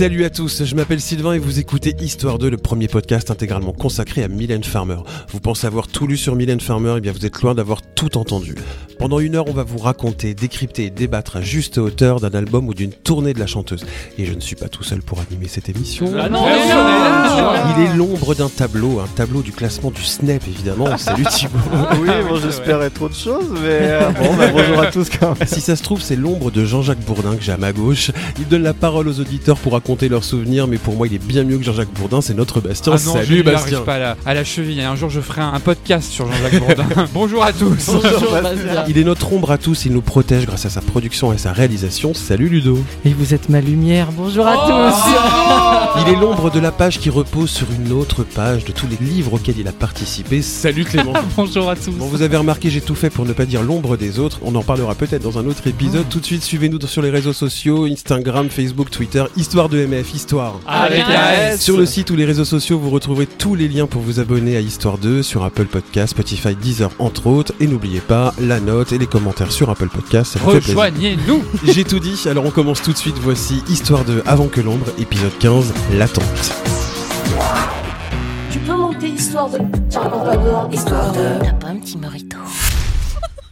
[0.00, 3.74] Salut à tous, je m'appelle Sylvain et vous écoutez Histoire 2, le premier podcast intégralement
[3.74, 4.96] consacré à Mylène Farmer.
[5.28, 7.82] Vous pensez avoir tout lu sur Mylène Farmer, et eh bien vous êtes loin d'avoir
[7.82, 8.54] tout entendu.
[8.98, 12.66] Pendant une heure, on va vous raconter, décrypter et débattre à juste hauteur d'un album
[12.66, 13.84] ou d'une tournée de la chanteuse.
[14.16, 16.10] Et je ne suis pas tout seul pour animer cette émission.
[16.18, 16.46] Ah non,
[17.76, 20.96] Il est l'ombre d'un tableau, un tableau du classement du Snap évidemment.
[20.96, 21.58] Salut Thibaut.
[22.00, 25.46] oui, bon, j'espérais trop de choses, mais euh, bon, bah, bonjour à tous quand même.
[25.46, 28.12] Si ça se trouve, c'est l'ombre de Jean-Jacques Bourdin que j'ai à ma gauche.
[28.38, 31.24] Il donne la parole aux auditeurs pour raconter leurs souvenirs, mais pour moi, il est
[31.24, 32.20] bien mieux que Jean-Jacques Bourdin.
[32.20, 32.92] C'est notre Bastien.
[32.96, 33.80] Ah non, Salut je Bastien.
[33.82, 34.80] pas à la, à la cheville.
[34.80, 36.86] Un jour, je ferai un podcast sur Jean-Jacques Bourdin.
[37.14, 37.86] Bonjour à tous.
[37.86, 38.84] Bonjour, Bastien.
[38.88, 41.52] Il est notre ombre à tous, il nous protège grâce à sa production et sa
[41.52, 42.14] réalisation.
[42.14, 42.78] Salut Ludo.
[43.04, 44.08] Et vous êtes ma lumière.
[44.12, 46.02] Bonjour à tous.
[46.06, 48.96] Il est l'ombre de la page qui repose sur une autre page de tous les
[49.04, 50.42] livres auxquels il a participé.
[50.42, 51.12] Salut Clément.
[51.36, 51.90] Bonjour à tous.
[51.92, 54.38] Bon, vous avez remarqué, j'ai tout fait pour ne pas dire l'ombre des autres.
[54.42, 56.08] On en parlera peut-être dans un autre épisode.
[56.08, 59.24] Tout de suite, suivez-nous sur les réseaux sociaux Instagram, Facebook, Twitter.
[59.36, 60.60] Histoire de MF, Histoire.
[60.66, 61.60] Avec un S.
[61.60, 64.56] Sur le site ou les réseaux sociaux, vous retrouverez tous les liens pour vous abonner
[64.56, 67.52] à Histoire 2 sur Apple Podcast, Spotify, Deezer, entre autres.
[67.60, 70.36] Et n'oubliez pas la note et les commentaires sur Apple Podcast.
[70.44, 71.42] Rejoignez-nous.
[71.64, 73.16] J'ai tout dit, alors on commence tout de suite.
[73.20, 76.24] Voici Histoire 2 Avant que l'ombre, épisode 15, L'attente.
[78.50, 79.58] Tu peux monter histoire de.
[79.90, 81.44] Tu racontes pas dehors, histoire de.
[81.44, 82.36] T'as pas un petit morito?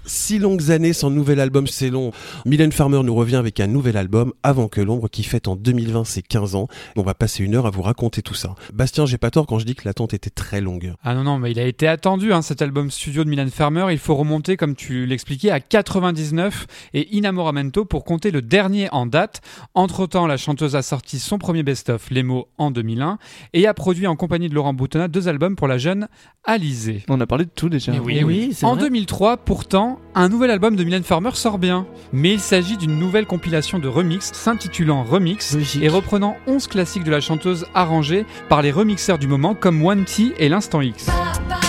[0.09, 2.13] Six longues années sans nouvel album, c'est long.
[2.47, 6.05] Mylène Farmer nous revient avec un nouvel album, Avant que l'ombre, qui fête en 2020
[6.05, 6.67] ses 15 ans.
[6.97, 8.55] On va passer une heure à vous raconter tout ça.
[8.73, 10.95] Bastien, j'ai pas tort quand je dis que l'attente était très longue.
[11.05, 13.87] Ah non, non, mais il a été attendu, hein, cet album studio de Milan Farmer.
[13.91, 19.05] Il faut remonter, comme tu l'expliquais, à 99 et Inamoramento pour compter le dernier en
[19.07, 19.43] date.
[19.75, 23.19] Entre-temps, la chanteuse a sorti son premier best-of, Les mots, en 2001,
[23.53, 26.09] et a produit en compagnie de Laurent Boutonnat deux albums pour la jeune
[26.45, 27.03] Alizée.
[27.09, 27.93] On a parlé de tout déjà.
[27.93, 28.85] Mais oui, Eh oui, c'est En vrai.
[28.85, 31.87] 2003, pourtant, un nouvel album de Mylène Farmer sort bien.
[32.13, 35.83] Mais il s'agit d'une nouvelle compilation de remix s'intitulant Remix Logique.
[35.83, 40.05] et reprenant 11 classiques de la chanteuse arrangés par les remixeurs du moment comme One
[40.05, 41.07] T et l'Instant X.
[41.07, 41.68] Papa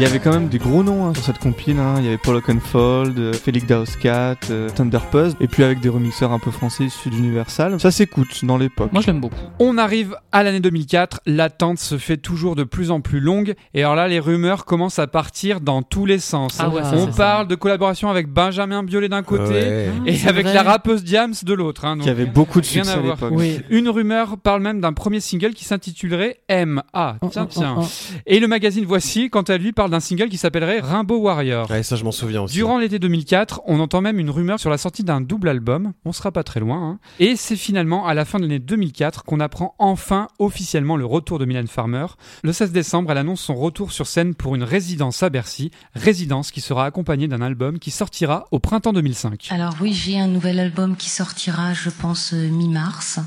[0.00, 1.76] Il y avait quand même des gros noms hein, sur cette compile.
[1.80, 1.96] hein.
[1.98, 5.88] Il y avait Paul Oakenfold, euh, Félix Dauskat, euh, Thunder Puzzle, et puis avec des
[5.88, 7.80] remixeurs un peu français issus d'Universal.
[7.80, 8.92] Ça s'écoute dans l'époque.
[8.92, 9.34] Moi, je l'aime beaucoup.
[9.58, 13.80] On arrive à l'année 2004, l'attente se fait toujours de plus en plus longue et
[13.82, 16.58] alors là les rumeurs commencent à partir dans tous les sens.
[16.60, 17.16] Ah ouais, On ça.
[17.16, 19.90] parle de collaboration avec Benjamin Biolay d'un côté Ouais.
[20.06, 20.54] et avec vrai.
[20.54, 21.84] la rappeuse Diams de l'autre.
[21.84, 23.16] hein, Qui avait beaucoup de succès à à voir.
[23.16, 23.32] l'époque.
[23.36, 23.58] Oui.
[23.70, 26.82] Une rumeur parle même d'un premier single qui s'intitulerait M.
[26.92, 27.74] Ah, Oh, tiens, oh, tiens.
[27.78, 28.16] oh, oh.
[28.26, 31.70] Et le magazine Voici, quant à lui, parle d'un single qui s'appellerait Rainbow Warrior.
[31.70, 32.54] Ouais, ça je m'en souviens aussi.
[32.54, 35.92] Durant l'été 2004, on entend même une rumeur sur la sortie d'un double album.
[36.04, 36.82] On sera pas très loin.
[36.82, 36.98] hein.
[37.20, 41.38] Et c'est finalement à la fin de l'année 2004 qu'on apprend enfin officiellement le retour
[41.38, 42.06] de Mylène Farmer.
[42.42, 45.70] Le 16 décembre, elle annonce son retour sur scène pour une résidence à Bercy.
[45.94, 49.48] Résidence qui sera accompagnée d'un album qui sortira au printemps 2005.
[49.50, 53.20] Alors oui, j'ai un nouvel album qui sortira, je pense, euh, mi-mars.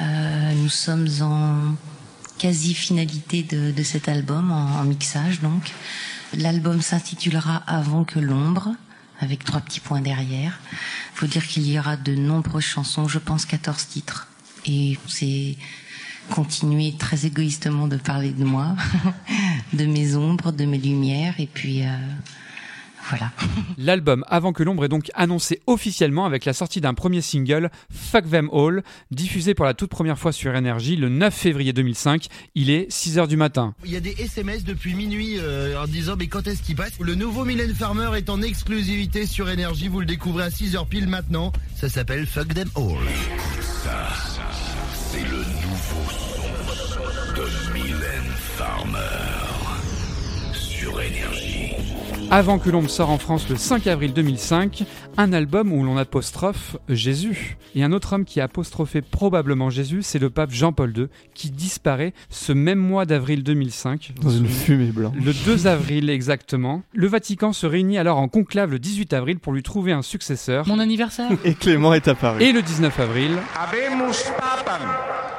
[0.00, 1.56] Euh, nous sommes en
[2.38, 5.72] quasi-finalité de, de cet album, en, en mixage donc.
[6.36, 8.74] L'album s'intitulera Avant que l'ombre,
[9.20, 10.58] avec trois petits points derrière.
[11.14, 14.28] faut dire qu'il y aura de nombreuses chansons, je pense 14 titres.
[14.66, 15.56] Et c'est
[16.30, 18.74] continuer très égoïstement de parler de moi,
[19.72, 21.88] de mes ombres, de mes lumières, et puis euh,
[23.08, 23.30] voilà.
[23.78, 28.30] L'album Avant que l'ombre est donc annoncé officiellement avec la sortie d'un premier single, Fuck
[28.30, 32.26] Them All, diffusé pour la toute première fois sur Énergie le 9 février 2005.
[32.54, 33.74] Il est 6h du matin.
[33.84, 36.98] Il y a des SMS depuis minuit euh, en disant mais quand est-ce qu'il passe?
[37.00, 41.08] Le nouveau Mylène Farmer est en exclusivité sur Énergie, vous le découvrez à 6h pile
[41.08, 41.52] maintenant.
[41.76, 42.98] Ça s'appelle Fuck Them All.
[52.30, 54.84] Avant que l'ombre sort en France le 5 avril 2005,
[55.16, 57.56] un album où l'on apostrophe Jésus.
[57.74, 61.50] Et un autre homme qui a apostrophé probablement Jésus, c'est le pape Jean-Paul II, qui
[61.50, 64.14] disparaît ce même mois d'avril 2005.
[64.20, 65.14] Dans une fumée blanche.
[65.16, 66.82] Le 2 avril exactement.
[66.92, 70.66] Le Vatican se réunit alors en conclave le 18 avril pour lui trouver un successeur.
[70.66, 71.30] Mon anniversaire.
[71.44, 72.42] Et Clément est apparu.
[72.42, 73.38] Et le 19 avril,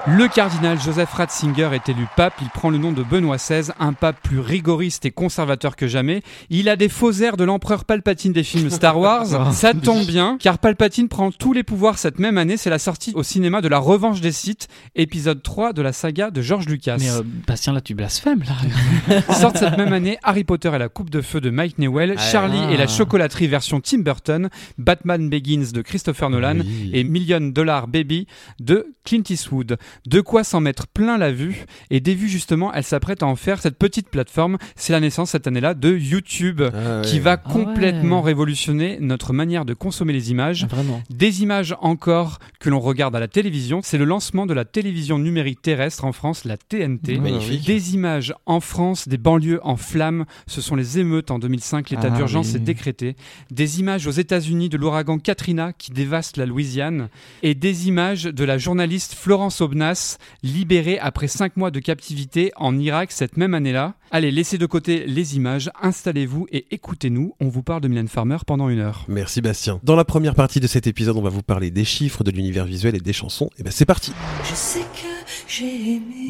[0.08, 3.94] Le cardinal Joseph Ratzinger est élu pape, il prend le nom de Benoît XVI, un
[3.94, 6.22] pape plus rigoriste et conservateur que jamais.
[6.52, 9.26] Il a des faux airs de l'empereur Palpatine des films Star Wars.
[9.54, 13.14] Ça tombe bien, car Palpatine prend tous les pouvoirs cette même année, c'est la sortie
[13.16, 16.98] au cinéma de La Revanche des Sith, épisode 3 de la saga de George Lucas.
[17.00, 19.22] Mais euh, Bastien, là, tu blasphèmes, là.
[19.34, 22.60] Sortent cette même année Harry Potter et la Coupe de Feu de Mike Newell, Charlie
[22.68, 22.72] Ah.
[22.72, 26.92] et la chocolaterie version Tim Burton, Batman Begins de Christopher Nolan Oui.
[26.94, 28.28] et Million Dollar Baby
[28.60, 29.78] de Clint Eastwood.
[30.08, 33.36] De quoi s'en mettre plein la vue et des vues justement, elle s'apprête à en
[33.36, 34.58] faire cette petite plateforme.
[34.76, 37.02] C'est la naissance cette année-là de YouTube Ah ouais.
[37.06, 38.28] qui va Ah complètement ouais.
[38.28, 40.66] révolutionner notre manière de consommer les images.
[40.68, 41.02] Vraiment.
[41.10, 43.82] Des images encore que l'on regarde à la télévision.
[43.84, 47.18] C'est le lancement de la télévision numérique terrestre en France, la TNT.
[47.20, 47.66] Magnifique.
[47.66, 50.26] Des images en France, des banlieues en flammes.
[50.48, 51.90] Ce sont les émeutes en 2005.
[51.90, 52.56] L'état Ah d'urgence oui.
[52.58, 53.16] est décrété.
[53.52, 57.10] Des images aux États-Unis de l'ouragan Katrina qui dévaste la Louisiane.
[57.44, 62.78] Et des images de la journaliste Florence Obnas, libérée après cinq mois de captivité en
[62.78, 63.94] Irak cette même année-là.
[64.12, 67.36] Allez, laissez de côté les images, installez-vous et écoutez-nous.
[67.40, 69.06] On vous parle de Mylène Farmer pendant une heure.
[69.08, 69.80] Merci Bastien.
[69.84, 72.66] Dans la première partie de cet épisode, on va vous parler des chiffres, de l'univers
[72.66, 73.50] visuel et des chansons.
[73.60, 74.14] Et ben c'est parti.
[74.44, 75.08] Je sais que
[75.48, 76.30] j'ai aimé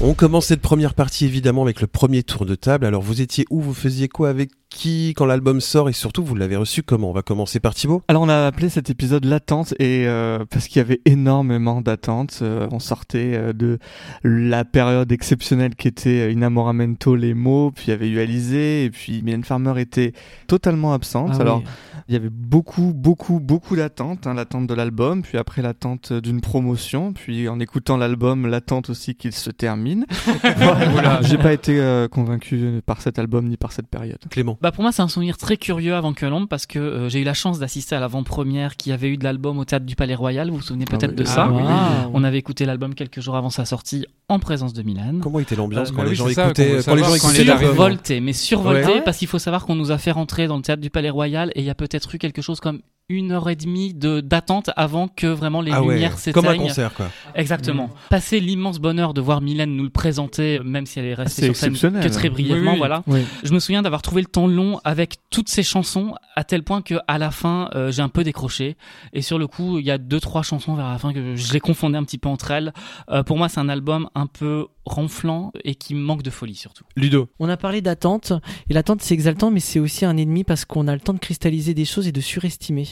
[0.00, 2.86] On commence cette première partie évidemment avec le premier tour de table.
[2.86, 6.36] Alors vous étiez où Vous faisiez quoi avec qui quand l'album sort et surtout vous
[6.36, 7.10] l'avez reçu comment?
[7.10, 8.02] On va commencer par Thibaut.
[8.06, 12.38] Alors on a appelé cet épisode l'attente et euh, parce qu'il y avait énormément d'attentes.
[12.42, 13.80] Euh, on sortait euh, de
[14.22, 18.90] la période exceptionnelle qui était Inamoramento, les mots, puis il y avait eu Alizé et
[18.90, 20.12] puis Mylène Farmer était
[20.46, 21.32] totalement absente.
[21.34, 21.64] Ah Alors oui.
[22.08, 24.26] Il y avait beaucoup, beaucoup, beaucoup d'attentes.
[24.26, 29.14] Hein, l'attente de l'album, puis après l'attente d'une promotion, puis en écoutant l'album, l'attente aussi
[29.14, 30.06] qu'il se termine.
[30.58, 31.20] Voilà.
[31.22, 34.18] J'ai pas été euh, convaincu par cet album ni par cette période.
[34.30, 34.58] Clément.
[34.60, 37.20] Bah pour moi c'est un souvenir très curieux avant que l'ombre parce que euh, j'ai
[37.20, 40.14] eu la chance d'assister à l'avant-première qui avait eu de l'album au théâtre du Palais
[40.14, 40.50] Royal.
[40.50, 41.16] Vous vous souvenez peut-être oui.
[41.16, 41.48] de Ah ça?
[41.50, 41.62] oui.
[41.62, 42.10] Waouh.
[42.14, 45.18] On avait écouté l'album quelques jours avant sa sortie en présence de Milan.
[45.22, 47.58] Comment était l'ambiance Euh, quand bah les oui, gens écoutaient quand les gens quand écoutaient
[47.58, 49.02] Survolté, mais survolté Ouais.
[49.02, 51.50] parce qu'il faut savoir qu'on nous a fait rentrer dans le théâtre du Palais Royal
[51.54, 54.68] et il y a peut-être eu quelque chose comme une heure et demie de d'attente
[54.76, 56.66] avant que vraiment les Ah ouais, lumières comme un s'éteignent.
[56.68, 57.06] concert quoi.
[57.34, 57.88] Exactement.
[58.10, 61.70] Passer l'immense bonheur de voir Mylène nous le présenter, même si elle est restée C'est
[61.70, 62.78] sur scène que très brièvement, Oui, oui.
[62.78, 63.02] voilà.
[63.06, 63.20] Oui.
[63.44, 66.82] Je me souviens d'avoir trouvé le temps long avec toutes ces chansons à tel point
[66.82, 68.76] que à la fin euh, j'ai un peu décroché
[69.14, 71.52] et sur le coup il y a deux trois chansons vers la fin que je
[71.54, 72.74] les confondais un petit peu entre elles.
[73.10, 76.84] Euh, pour moi c'est un album un peu ronflant et qui manque de folie surtout.
[76.96, 77.28] Ludo.
[77.38, 78.32] On a parlé d'attente,
[78.70, 81.18] et l'attente c'est exaltant, mais c'est aussi un ennemi parce qu'on a le temps de
[81.18, 82.86] cristalliser des choses et de surestimer.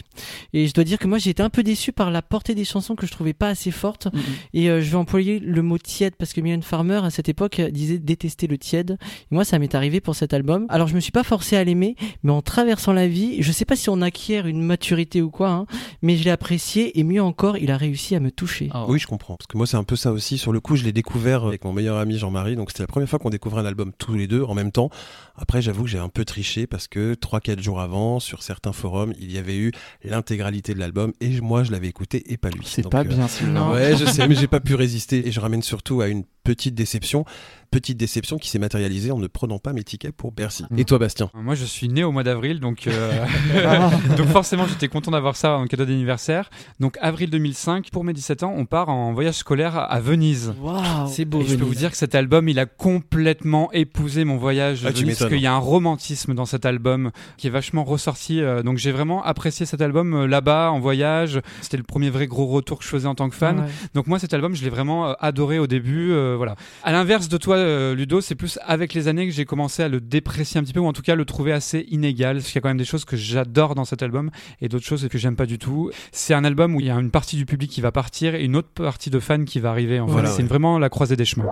[0.52, 2.64] Et je dois dire que moi j'ai été un peu déçu par la portée des
[2.64, 4.08] chansons que je trouvais pas assez forte.
[4.52, 7.60] Et euh, je vais employer le mot tiède parce que Mylène Farmer à cette époque
[7.60, 8.98] euh, disait détester le tiède.
[9.30, 10.66] Et moi ça m'est arrivé pour cet album.
[10.68, 13.64] Alors je me suis pas forcé à l'aimer, mais en traversant la vie, je sais
[13.64, 15.66] pas si on acquiert une maturité ou quoi, hein,
[16.02, 18.70] mais je l'ai apprécié et mieux encore, il a réussi à me toucher.
[18.74, 18.86] Oh.
[18.88, 19.36] Oui, je comprends.
[19.36, 20.38] Parce que moi, c'est un peu ça aussi.
[20.38, 22.56] Sur le coup, je l'ai découvert avec mon meilleur ami Jean-Marie.
[22.56, 24.90] Donc, c'était la première fois qu'on découvrait un album tous les deux en même temps.
[25.36, 29.12] Après, j'avoue que j'ai un peu triché parce que 3-4 jours avant, sur certains forums,
[29.18, 29.72] il y avait eu
[30.04, 32.62] l'intégralité de l'album et moi, je l'avais écouté et pas lui.
[32.64, 33.60] C'est pas euh, bien celui-là.
[33.60, 33.72] Non.
[33.72, 35.26] Ouais, je sais, mais j'ai pas pu résister.
[35.26, 37.24] Et je ramène surtout à une petite déception.
[37.72, 40.64] Petite déception qui s'est matérialisée en ne prenant pas mes tickets pour Bercy.
[40.70, 40.78] Mm.
[40.78, 43.24] Et toi, Bastien Moi, je suis né au mois d'avril, donc, euh,
[43.66, 43.90] Ah.
[44.16, 46.48] donc forcément, j'étais content d'avoir ça en cadeau d'anniversaire.
[46.78, 50.54] Donc, avril 2005, pour mes 17 ans, on part en voyage scolaire à Venise.
[50.60, 51.40] Waouh, c'est beau.
[51.42, 54.88] Et je peux vous dire que cet album, il a complètement épousé mon voyage à
[54.88, 58.40] Ah, Venise, parce qu'il y a un romantisme dans cet album qui est vachement ressorti.
[58.40, 61.40] euh, donc j'ai vraiment apprécié cet album euh, là-bas, en voyage.
[61.62, 63.58] C'était le premier vrai gros retour que je faisais en tant que fan.
[63.60, 63.66] Ouais.
[63.94, 66.12] Donc moi, cet album, je l'ai vraiment adoré au début.
[66.12, 66.54] euh, voilà.
[66.84, 69.88] À l'inverse de toi, euh, Ludo, c'est plus avec les années que j'ai commencé à
[69.88, 72.36] le déprécier un petit peu, ou en tout cas le trouver assez inégal.
[72.36, 74.86] Parce qu'il y a quand même des choses que j'adore dans cet album et d'autres
[74.86, 75.90] choses que j'aime pas du tout.
[76.12, 78.44] C'est un album où il y a une partie du public qui va partir et
[78.44, 80.00] une autre partie de fans qui va arriver.
[80.00, 81.46] En c'est vraiment la croisée des chemins.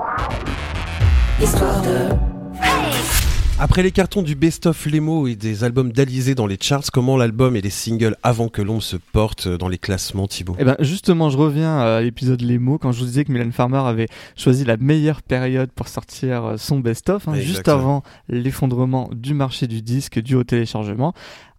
[1.41, 2.44] Histoire de.
[3.65, 7.57] Après les cartons du best-of Lemo et des albums d'Alizé dans les charts, comment l'album
[7.57, 10.55] et les singles avant que l'ombre se portent dans les classements, Thibaut?
[10.59, 13.53] Eh ben justement, je reviens à l'épisode Les mots quand je vous disais que Mylène
[13.53, 19.09] Farmer avait choisi la meilleure période pour sortir euh, son best-of, hein, juste avant l'effondrement
[19.15, 21.15] du marché du disque dû au téléchargement.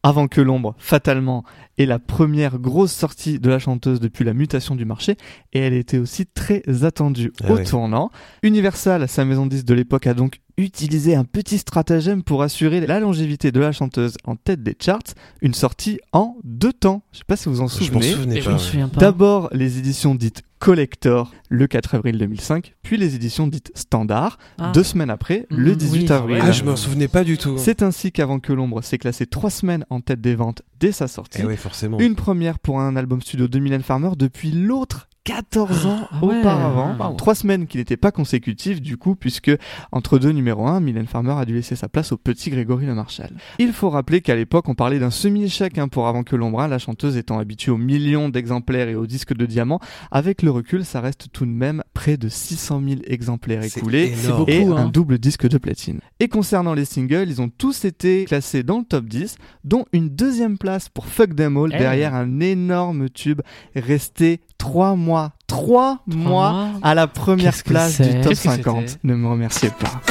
[0.06, 1.44] Avant que l'ombre, fatalement,
[1.80, 5.18] est la première grosse sortie de la chanteuse depuis la mutation du marché,
[5.52, 8.12] et elle était aussi très attendue Ah au tournant.
[8.44, 12.86] Universal, sa maison de disques de l'époque, a donc utilisé un petit stratagème pour assurer
[12.86, 17.02] la longévité de la chanteuse en tête des charts, une sortie en deux temps.
[17.12, 18.42] Je sais pas si vous en Je m'en souvenez.
[18.42, 19.00] souvenais Je pas.
[19.00, 24.72] D'abord les éditions dites Collector le 4 avril 2005, puis les éditions dites Standard Ah.
[24.74, 26.12] deux semaines après, le 18 oui.
[26.12, 26.40] avril.
[26.42, 27.58] Ah, je m'en souvenais pas du tout.
[27.58, 31.08] C'est ainsi qu'Avant que l'ombre s'est classé trois semaines en tête des ventes dès sa
[31.08, 31.40] sortie.
[31.42, 32.00] Eh oui, forcément.
[32.00, 36.40] Une première pour un album studio de Mylène Farmer depuis l'autre 14 ans Ah ouais.
[36.40, 36.96] auparavant.
[37.00, 37.16] Wow.
[37.16, 39.52] Trois semaines qui n'étaient pas consécutives du coup, puisque
[39.92, 42.94] entre deux numéros 1, Mylène Farmer a dû laisser sa place au petit Grégory Le
[42.96, 43.32] Marchal.
[43.60, 46.68] Il faut rappeler qu'à l'époque, on parlait d'un semi-échec hein, pour Avant que l'ombre, hein,
[46.68, 49.80] la chanteuse étant habituée aux millions d'exemplaires et aux disques de diamants.
[50.12, 54.46] Avec le recul, ça reste tout de même près de 600 000 exemplaires écoulés beaucoup,
[54.50, 54.76] et hein.
[54.78, 56.00] un double disque de platine.
[56.20, 60.10] Et concernant les singles, ils ont tous été classés dans le top 10, dont une
[60.10, 61.78] deuxième place pour Fuck Them All Eh.
[61.80, 63.42] derrière un énorme tube
[63.76, 65.32] resté 3 mois.
[65.48, 66.70] 3 Trois mois mois.
[66.82, 68.88] à la première place du top Qu'est-ce que 50.
[68.90, 70.02] c'était Ne me remerciez pas.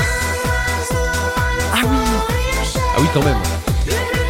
[1.77, 3.37] Ah oui, quand même.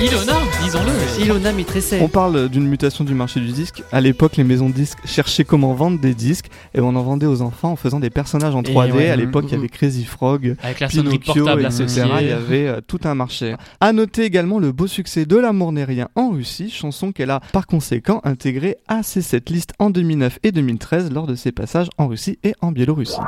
[0.02, 1.22] Ilona, disons-le.
[1.24, 1.94] Ilona maîtresse.
[2.00, 3.82] On parle d'une mutation du marché du disque.
[3.92, 7.26] À l'époque, les maisons de disques cherchaient comment vendre des disques et on en vendait
[7.26, 8.92] aux enfants en faisant des personnages en Et 3D.
[8.92, 12.06] ouais, à l'époque, mm, il y avait Crazy Frog, Avec la Pinocchio, portable etc.
[12.20, 13.54] Il y avait euh, tout un marché.
[13.80, 17.40] À noter également le beau succès de L'amour n'est rien en Russie, chanson qu'elle a
[17.52, 22.08] par conséquent intégrée à ses setlists en 2009 et 2013 lors de ses passages en
[22.08, 23.20] Russie et en Biélorussie.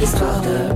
[0.00, 0.74] Histoire de.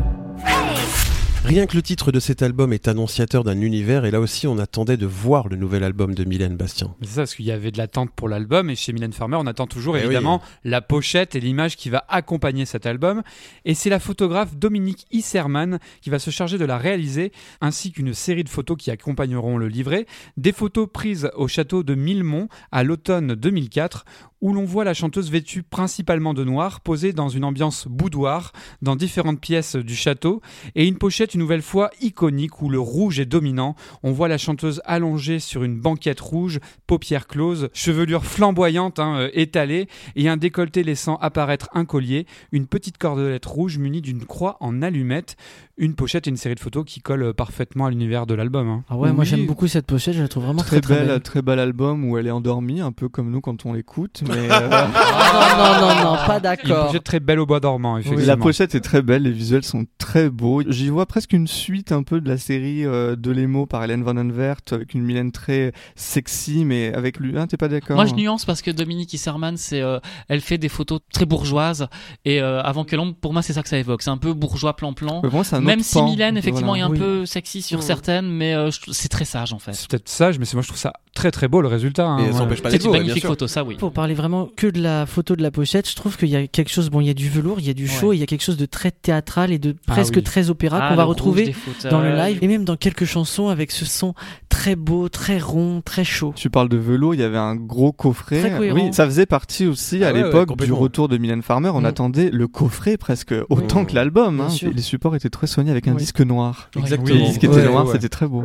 [1.42, 4.58] Rien que le titre de cet album est annonciateur d'un univers, et là aussi on
[4.58, 6.94] attendait de voir le nouvel album de Mylène Bastien.
[7.00, 9.46] C'est ça, parce qu'il y avait de l'attente pour l'album, et chez Mylène Farmer, on
[9.46, 13.22] attend toujours Eh évidemment la pochette et l'image qui va accompagner cet album.
[13.64, 17.32] Et c'est la photographe Dominique Isserman qui va se charger de la réaliser,
[17.62, 20.04] ainsi qu'une série de photos qui accompagneront le livret.
[20.36, 24.04] Des photos prises au château de Millemont à l'automne 2004,
[24.40, 28.96] où l'on voit la chanteuse vêtue principalement de noir, posée dans une ambiance boudoir, dans
[28.96, 30.40] différentes pièces du château,
[30.74, 33.76] et une pochette une nouvelle fois iconique où le rouge est dominant.
[34.02, 39.30] On voit la chanteuse allongée sur une banquette rouge, paupières closes, chevelure flamboyante hein, euh,
[39.34, 44.56] étalée, et un décolleté laissant apparaître un collier, une petite cordelette rouge munie d'une croix
[44.60, 45.36] en allumette,
[45.80, 48.68] une pochette et une série de photos qui collent euh, parfaitement à l'univers de l'album.
[48.68, 48.84] hein.
[48.88, 49.26] Ah ouais, moi Oui.
[49.26, 51.20] j'aime beaucoup cette pochette, je la trouve vraiment Très, très très belle, belle.
[51.22, 54.22] très bel album où elle est endormie, un peu comme nous quand on l'écoute.
[54.28, 56.86] Mais euh, Ah non, non, non, non, pas Une d'accord.
[56.86, 58.26] pochette très belle au bois dormant, effectivement.
[58.26, 60.62] la pochette est très belle, les visuels sont très beaux.
[60.68, 64.02] J'y vois presque une suite un peu de la série euh, de l'émo par Hélène
[64.02, 67.38] Van Anvert avec une Mylène très sexy, mais avec lui.
[67.38, 70.58] Hein, T'es pas d'accord Moi, je nuance parce que Dominique Isserman, c'est, euh, elle fait
[70.58, 71.86] des photos très bourgeoises.
[72.24, 74.02] Et euh, avant que l'ombre, pour moi, c'est ça que ça évoque.
[74.02, 75.22] C'est un peu bourgeois plan-plan.
[75.24, 76.02] Un Même si.
[76.02, 76.84] Mylène, effectivement, Voilà.
[76.84, 76.98] est un Oui.
[76.98, 77.82] peu sexy sur Mm.
[77.82, 79.72] certaines, mais euh, c'est très sage en fait.
[79.74, 82.06] C'est peut-être sage, mais c'est moi je trouve ça très très beau le résultat.
[82.06, 82.18] hein.
[82.18, 83.30] Et ça pas d'être une magnifique sûr.
[83.30, 83.76] photo, ça oui.
[83.76, 86.46] Pour parler vraiment que de la photo de la pochette, je trouve qu'il y a
[86.46, 88.14] quelque chose, bon, il y a du velours, il y a du chaud, Ouais.
[88.16, 90.22] et il y a quelque chose de très théâtral et de Ah presque oui.
[90.22, 91.54] très opéra Ah, qu'on va retrouver
[91.90, 94.14] dans le live et même dans quelques chansons avec ce son
[94.48, 96.32] très beau, très rond, très chaud.
[96.36, 98.40] Tu parles de velours, il y avait un gros coffret.
[98.40, 98.70] Très.
[98.72, 101.70] Oui, ça faisait partie aussi Ah à ouais, l'époque du retour de Mylène Farmer.
[101.74, 101.84] On Mm.
[101.86, 103.86] attendait le coffret presque autant Mm.
[103.86, 104.40] que l'album.
[104.40, 104.48] Hein.
[104.74, 105.98] Les supports étaient très avec un Oui.
[105.98, 106.70] disque noir.
[106.76, 107.18] Exactement.
[107.18, 107.92] Le disque était noir, ouais.
[107.92, 108.44] c'était très beau.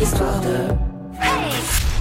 [0.00, 0.74] Histoire de.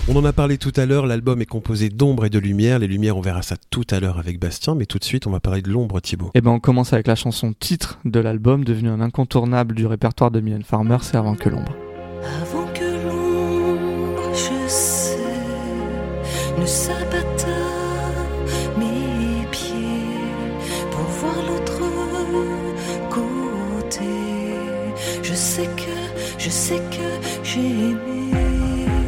[0.10, 2.80] On en a parlé tout à l'heure, l'album est composé d'ombre et de lumière.
[2.80, 5.32] Les lumières, on verra ça tout à l'heure avec Bastien, mais tout de suite, on
[5.32, 6.32] va parler de l'ombre, Thibaut.
[6.34, 10.32] Et ben on commence avec la chanson titre de l'album, devenue un incontournable du répertoire
[10.32, 11.76] de Mylène Farmer, c'est Avant que l'ombre.
[12.42, 15.18] Avant que l'ombre, je sais,
[16.58, 17.27] ne s'abatte
[26.48, 27.08] je sais que
[27.44, 28.17] j'ai aimé.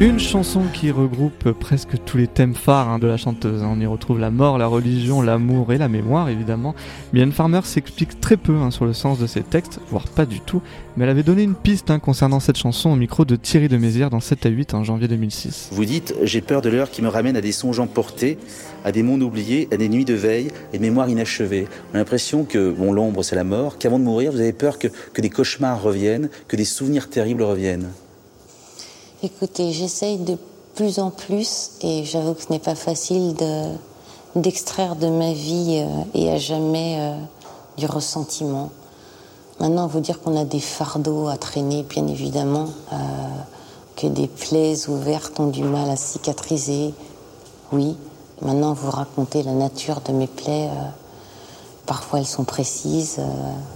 [0.02, 3.62] Une chanson qui regroupe presque tous les thèmes phares hein, de la chanteuse.
[3.62, 3.68] hein.
[3.70, 6.74] On y retrouve la mort, la religion, l'amour et la mémoire, évidemment.
[7.12, 10.40] Mylène Farmer s'explique très peu hein, sur le sens de ses textes, voire pas du
[10.40, 10.62] tout,
[10.96, 14.08] mais elle avait donné une piste concernant cette chanson au micro de Thierry de Mézières
[14.08, 15.68] dans 7 à 8 en janvier 2006.
[15.72, 18.38] Vous dites, j'ai peur de l'heure qui me ramène à des songes emportés,
[18.86, 21.66] à des mondes oubliés, à des nuits de veille et de mémoires inachevées.
[21.92, 24.78] On a l'impression que, bon, l'ombre c'est la mort, qu'avant de mourir, vous avez peur
[24.78, 24.88] que
[25.20, 27.90] des cauchemars reviennent, que des souvenirs terribles reviennent.
[29.22, 30.38] Écoutez, j'essaye de
[30.74, 33.64] plus en plus et j'avoue que ce n'est pas facile de
[34.34, 37.18] d'extraire de ma vie euh, et à jamais euh,
[37.76, 38.70] du ressentiment.
[39.58, 42.96] Maintenant, vous dire qu'on a des fardeaux à traîner, bien évidemment, euh,
[43.96, 46.94] que des plaies ouvertes ont du mal à cicatriser,
[47.72, 47.96] oui.
[48.40, 50.70] Maintenant, vous racontez la nature de mes plaies,
[51.86, 53.20] Parfois elles sont précises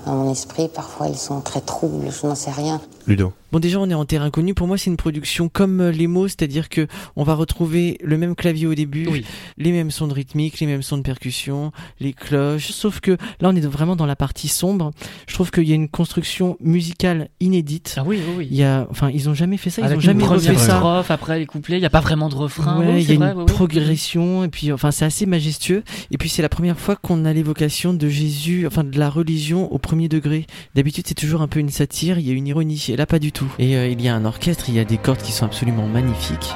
[0.07, 2.81] à mon esprit, parfois elles sont très troubles, je n'en sais rien.
[3.09, 3.33] Ludo.
[3.55, 4.53] Bon, déjà, on est en terrain connu.
[4.53, 8.19] Pour moi, c'est une production comme euh, les mots, c'est-à-dire que on va retrouver le
[8.19, 9.25] même clavier au début, Oui.
[9.59, 11.71] les mêmes sons de rythmique, les mêmes sons de percussion,
[12.01, 12.73] les cloches.
[12.73, 14.91] Sauf que là, on est vraiment dans la partie sombre.
[15.29, 17.95] Je trouve qu'il y a une construction musicale inédite.
[17.97, 18.49] Ah oui, oui, oui.
[18.51, 19.83] Il y a, enfin, ils ont jamais fait ça.
[19.83, 21.05] Ils Avec ont jamais refait ça.
[21.09, 22.81] après les couplets, il n'y a pas vraiment de refrain.
[22.81, 26.29] Ouais, il y a une vrai, progression et puis enfin c'est assez majestueux et puis
[26.29, 30.09] c'est la première fois qu'on a l'évocation de Jésus, enfin de la religion au premier
[30.09, 30.45] degré.
[30.75, 33.21] D'habitude c'est toujours un peu une satire, il y a une ironie et là pas
[33.21, 33.44] du tout.
[33.59, 35.87] Et euh, il y a un orchestre, il y a des cordes qui sont absolument
[35.87, 36.53] magnifiques.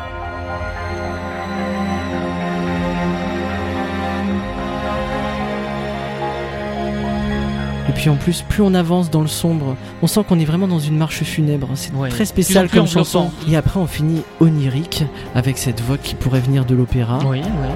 [7.89, 10.69] Et puis en plus, plus on avance dans le sombre, on sent qu'on est vraiment
[10.69, 11.69] dans une marche funèbre.
[11.75, 12.11] C'est Ouais.
[12.11, 13.31] très spécial comme chanson.
[13.51, 15.05] Et après, on finit onirique
[15.35, 17.19] avec cette voix qui pourrait venir de l'opéra.
[17.27, 17.69] Oui, oui.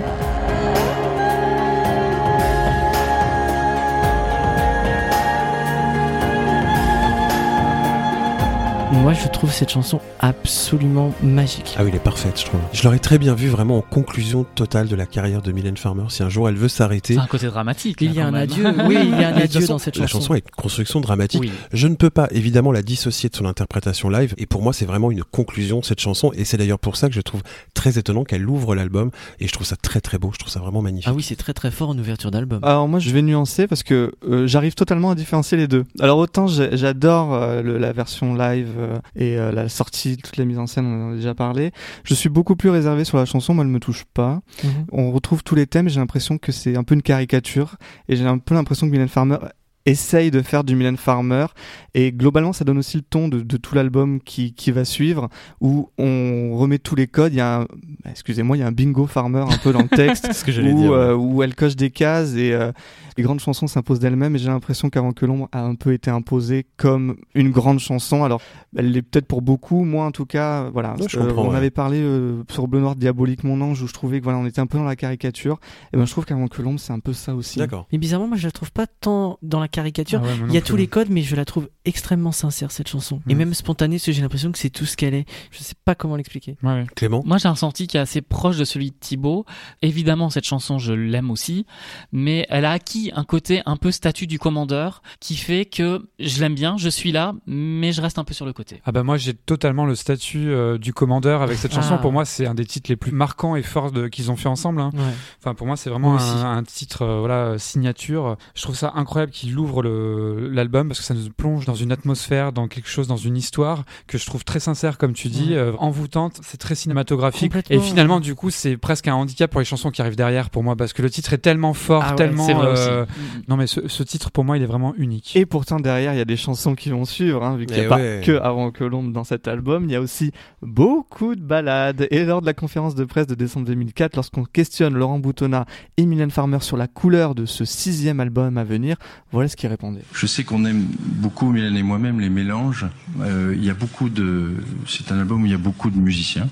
[8.92, 11.74] Moi, je trouve cette chanson absolument magique.
[11.78, 12.60] Ah oui, elle est parfaite, je trouve.
[12.72, 16.04] Je l'aurais très bien vu vraiment en conclusion totale de la carrière de Mylène Farmer.
[16.10, 17.96] Si un jour elle veut s'arrêter, C'est un côté dramatique.
[18.00, 18.42] Il y a un même.
[18.42, 18.64] adieu.
[18.86, 20.20] Oui, il y a un adieu façon, dans cette la chanson.
[20.20, 21.40] chanson a une construction dramatique.
[21.40, 21.50] Oui.
[21.72, 24.84] Je ne peux pas évidemment la dissocier de son interprétation live et pour moi c'est
[24.86, 27.42] vraiment une conclusion de cette chanson et c'est d'ailleurs pour ça que je trouve
[27.74, 30.60] très étonnant qu'elle ouvre l'album et je trouve ça très très beau, je trouve ça
[30.60, 31.08] vraiment magnifique.
[31.10, 32.60] Ah oui, c'est très très fort en ouverture d'album.
[32.62, 35.84] Alors moi je vais nuancer parce que euh, j'arrive totalement à différencier les deux.
[35.98, 38.81] Alors autant j'adore euh, la version live euh,
[39.16, 41.70] et euh, la sortie, toute la mise en scène, on en a déjà parlé.
[42.04, 44.40] Je suis beaucoup plus réservé sur la chanson, moi elle me touche pas.
[44.64, 44.70] Mhm.
[44.92, 47.76] On retrouve tous les thèmes, j'ai l'impression que c'est un peu une caricature
[48.08, 49.36] et j'ai un peu l'impression que Mylène Farmer
[49.84, 51.46] essaye de faire du Mylène Farmer
[51.94, 55.28] et globalement ça donne aussi le ton de, de tout l'album qui, qui va suivre
[55.60, 57.66] où on remet tous les codes il y a un,
[58.08, 60.52] excusez-moi il y a un bingo farmer un peu dans le texte C'est ce que
[60.52, 60.90] j'allais où, dire.
[60.92, 60.96] ouais.
[60.96, 62.70] euh, où elle coche des cases et euh,
[63.16, 66.10] les grandes chansons s'imposent d'elles-mêmes et j'ai l'impression qu'avant que l'ombre a un peu été
[66.10, 68.40] imposée comme une grande chanson alors
[68.76, 71.50] elle l'est peut-être pour beaucoup moi en tout cas voilà Ouais, je Euh, comprends, on
[71.50, 71.56] ouais.
[71.56, 74.46] avait parlé euh, sur Bleu Noir Diabolique Mon Ange où je trouvais que voilà on
[74.46, 75.58] était un peu dans la caricature
[75.92, 77.86] et ben je trouve qu'avant que l'ombre c'est un peu ça aussi D'accord.
[77.92, 80.20] Mais bizarrement, moi, je la trouve pas tant dans la caricature.
[80.24, 82.88] Ah ouais, Il y a tous les codes, mais je la trouve extrêmement sincère cette
[82.88, 83.20] chanson.
[83.28, 83.38] Et Mm.
[83.38, 85.26] même spontanée, parce que j'ai l'impression que c'est tout ce qu'elle est.
[85.50, 86.56] Je sais pas comment l'expliquer.
[86.96, 89.44] Clément Moi, j'ai un ressenti qui est assez proche de celui de Thibaut.
[89.82, 91.66] Évidemment, cette chanson, je l'aime aussi,
[92.12, 96.40] mais elle a acquis un côté un peu statut du commandeur qui fait que je
[96.40, 98.80] l'aime bien, je suis là, mais je reste un peu sur le côté.
[98.84, 101.94] Ah bah moi j'ai totalement le statut euh, du commandeur avec cette chanson.
[101.94, 101.98] Ah.
[101.98, 104.80] Pour moi c'est un des titres les plus marquants et forts qu'ils ont fait ensemble.
[104.80, 104.90] hein.
[104.94, 105.00] Ouais.
[105.40, 108.36] Enfin pour moi c'est vraiment un, un titre euh, voilà signature.
[108.54, 111.90] Je trouve ça incroyable qu'il ouvre le- l'album parce que ça nous plonge dans une
[111.92, 115.50] atmosphère, dans quelque chose, dans une histoire que je trouve très sincère comme tu dis,
[115.50, 115.56] Ouais.
[115.56, 116.38] euh, envoûtante.
[116.42, 120.00] C'est très cinématographique et finalement du coup c'est presque un handicap pour les chansons qui
[120.02, 122.46] arrivent derrière pour moi parce que le titre est tellement fort, Ah ouais, tellement.
[122.92, 123.44] C'est vrai euh, aussi.
[123.48, 125.36] Non mais ce, ce titre pour moi il est vraiment unique.
[125.36, 127.82] Et pourtant derrière il y a des chansons qui vont suivre, hein, vu qu'il n'y
[127.82, 131.34] a Eh pas que Avant que l'ombre dans cet album, il y a aussi beaucoup
[131.34, 132.06] de ballades.
[132.10, 136.06] Et lors de la conférence de presse de décembre 2004, lorsqu'on questionne Laurent Boutonnat et
[136.06, 138.96] Mylène Farmer sur la couleur de ce sixième album à venir,
[139.30, 140.02] voilà ce qu'ils répondaient.
[140.12, 142.86] Je sais qu'on aime beaucoup, Mylène et moi-même, les mélanges.
[143.20, 144.54] Euh, il y a beaucoup de.
[144.86, 146.48] C'est un album où il y a beaucoup de musiciens.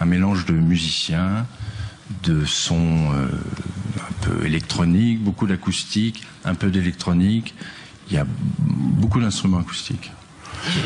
[0.00, 1.46] Un mélange de musiciens,
[2.22, 3.28] de sons euh,
[3.98, 7.54] un peu électroniques, beaucoup d'acoustique, un peu d'électronique.
[8.08, 8.26] Il y a
[8.58, 10.12] beaucoup d'instruments acoustiques.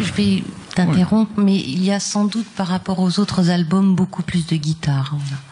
[0.01, 0.43] Je vais
[0.75, 4.57] t'interrompre, mais il y a sans doute par rapport aux autres albums beaucoup plus de
[4.57, 5.17] guitare.
[5.17, 5.43] voilà.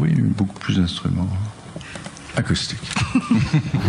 [0.00, 1.28] Oui, beaucoup plus d'instruments
[2.36, 2.78] acoustiques.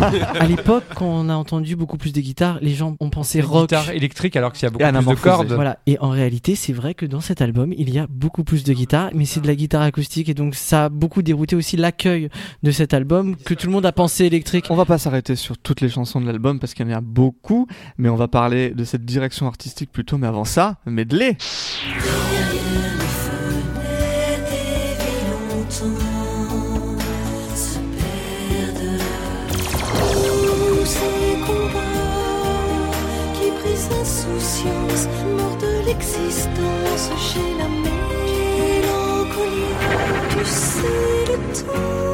[0.00, 3.68] à l'époque, quand on a entendu beaucoup plus de guitares, les gens ont pensé rock.
[3.68, 5.52] guitare électrique alors qu'il y a beaucoup plus de cordes.
[5.52, 5.78] Voilà.
[5.86, 8.72] Et en réalité, c'est vrai que dans cet album, il y a beaucoup plus de
[8.72, 12.28] guitares, mais c'est de la guitare acoustique, et donc ça a beaucoup dérouté aussi l'accueil
[12.62, 14.66] de cet album, que tout le monde a pensé électrique.
[14.70, 17.00] On va pas s'arrêter sur toutes les chansons de l'album parce qu'il y en a
[17.00, 17.66] beaucoup,
[17.98, 20.18] mais on va parler de cette direction artistique plutôt.
[20.18, 21.36] Mais avant ça, medley.
[34.28, 38.84] Brisent l'insouciance, mort de l'existence chez la mélancolie.
[40.30, 42.07] Tu sais le temps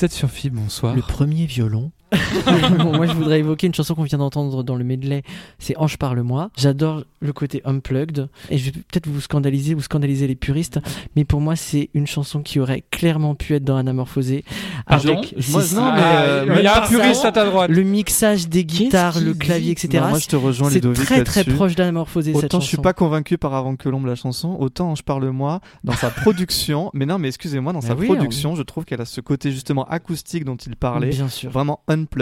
[0.00, 0.94] Vous êtes sur FIB, bonsoir.
[0.94, 1.92] Le premier violon.
[2.78, 5.22] Bon, moi, je voudrais évoquer une chanson qu'on vient d'entendre dans le medley.
[5.58, 6.50] C'est Ange parle-moi.
[6.56, 8.28] J'adore le côté unplugged.
[8.50, 10.80] Et je vais peut-être vous scandaliser, vous scandaliser les puristes.
[11.16, 14.44] Mais pour moi, c'est une chanson qui aurait clairement pu être dans Anamorphosé.
[14.86, 17.44] Pardon Avec Moi, non, mais, euh, il y a un le puriste mixage- à ta
[17.44, 17.70] droite.
[17.70, 19.88] Le mixage des guitares, le clavier, etc.
[20.02, 22.82] Non, moi, je te rejoins, C'est très très proche d'Anamorphosé cette Autant je suis chanson.
[22.82, 26.90] pas convaincu par Avant que l'ombre la chanson, autant je parle moi dans sa production.
[26.94, 29.50] mais non, mais excusez-moi, dans Mais sa oui, production, je trouve qu'elle a ce côté
[29.52, 31.50] justement acoustique dont il parlait, Bien sûr.
[31.50, 32.19] vraiment unplugged.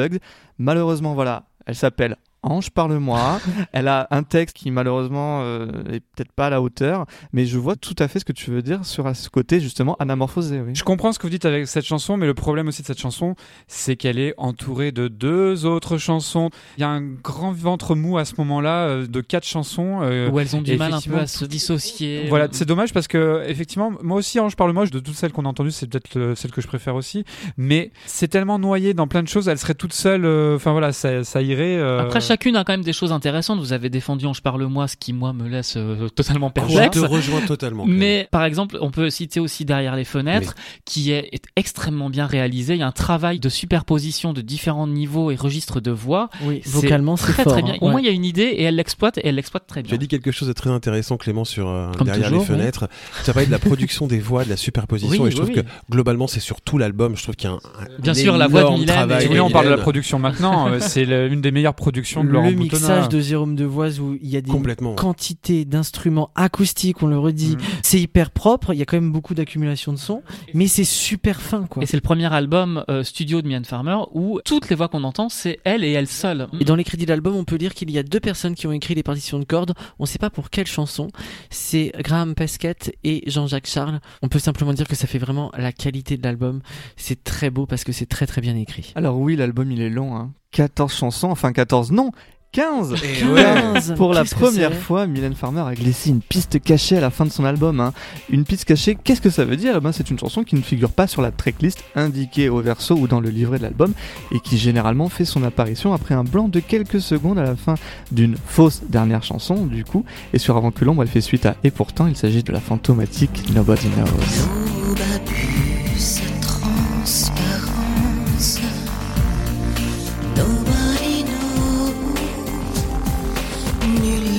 [0.58, 3.40] Malheureusement, voilà, elle s'appelle Ange, parle-moi.
[3.72, 7.59] Elle a un texte qui malheureusement euh, est peut-être pas à la hauteur, mais je
[7.59, 10.61] vois tout à fait ce que tu veux dire sur ce côté justement anamorphosé.
[10.61, 10.70] Oui.
[10.74, 13.01] Je comprends ce que vous dites avec cette chanson, mais le problème aussi de cette
[13.01, 13.35] chanson,
[13.66, 16.51] c'est qu'elle est entourée de deux autres chansons.
[16.77, 19.98] Il y a un grand ventre mou à ce moment-là euh, de quatre chansons.
[20.03, 22.27] euh, Où elles ont du mal un peu à se dissocier.
[22.29, 25.44] Voilà, c'est dommage parce que effectivement, moi aussi, Ange parle moche de toutes celles qu'on
[25.44, 27.24] a entendues, c'est peut-être celle que je préfère aussi.
[27.57, 30.24] Mais c'est tellement noyé dans plein de choses, elle serait toute seule.
[30.24, 31.77] euh, Enfin voilà, ça, ça irait.
[31.77, 33.58] euh, Après, chacune a quand même des choses intéressantes.
[33.60, 37.00] Vous avez défendu Ange parle moi, ce qui moi me laisse euh, totalement Je perplexe.
[37.00, 37.84] te rejoins totalement.
[37.86, 42.26] Mais par exemple, on peut citer aussi Derrière les fenêtres, qui est, est extrêmement bien
[42.26, 42.74] réalisé.
[42.74, 46.30] Il y a un travail de superposition de différents niveaux et registres de voix.
[46.42, 47.52] Oui, vocalement, c'est très fort.
[47.54, 47.74] très bien.
[47.74, 47.78] hein.
[47.80, 48.02] Au moins, Ouais.
[48.02, 49.94] il y a une idée et elle l'exploite et elle l'exploite très Tu bien.
[49.94, 52.88] as dit quelque chose de très intéressant, Clément, sur euh, derrière toujours, les fenêtres.
[53.24, 55.48] Tu as parlé de la production des voix, de la superposition, Oui, et je trouve
[55.50, 55.60] oui, que
[55.90, 57.16] globalement, c'est sur tout l'album.
[57.16, 59.26] Je trouve qu'il y a un, un Bien sûr, la voix de Mylène, travail Si
[59.28, 60.68] vous de voulez, on parle de la production maintenant.
[60.72, 62.78] euh, c'est le- une des meilleures productions de Laurent le Boutonnat.
[62.78, 64.50] mixage de Jérôme Devoise où il y a des
[64.96, 67.57] quantités d'instruments acoustiques, on le redit.
[67.57, 67.62] Mhm.
[67.83, 70.22] C'est hyper propre, il y a quand même beaucoup d'accumulation de son,
[70.54, 71.83] mais c'est super fin quoi.
[71.83, 75.04] Et c'est le premier album euh, studio de Mylène Farmer où toutes les voix qu'on
[75.04, 76.48] entend, c'est elle et elle seule.
[76.61, 78.72] Et dans les crédits d'album, on peut lire qu'il y a deux personnes qui ont
[78.72, 79.74] écrit les partitions de cordes.
[79.98, 81.09] On ne sait pas pour quelle chanson.
[81.50, 84.00] C'est Graham Pesquet et Jean-Jacques Charles.
[84.22, 86.61] On peut simplement dire que ça fait vraiment la qualité de l'album.
[86.96, 88.92] C'est très beau parce que c'est très très bien écrit.
[88.94, 90.33] Alors oui, l'album il est long, hein.
[90.52, 92.11] 14 chansons, enfin 14 non
[92.52, 93.42] 15 Et ouais.
[93.42, 93.94] 15.
[93.98, 97.30] Pour la première fois, Mylène Farmer a glissé une piste cachée à la fin de
[97.30, 97.78] son album.
[97.78, 97.92] hein.
[98.30, 99.74] Une piste cachée, qu'est-ce que ça veut dire?
[99.76, 102.94] Eh ben, C'est une chanson qui ne figure pas sur la tracklist indiquée au verso
[102.94, 103.92] ou dans le livret de l'album
[104.32, 107.74] et qui généralement fait son apparition après un blanc de quelques secondes à la fin
[108.12, 110.06] d'une fausse dernière chanson, du coup.
[110.32, 112.61] Et sur Avant que l'ombre, elle fait suite à Et pourtant, il s'agit de la
[112.61, 114.48] fantomatique Nobody Knows.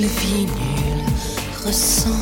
[0.09, 1.03] Nul vit, nul
[1.65, 2.18] ressentiment.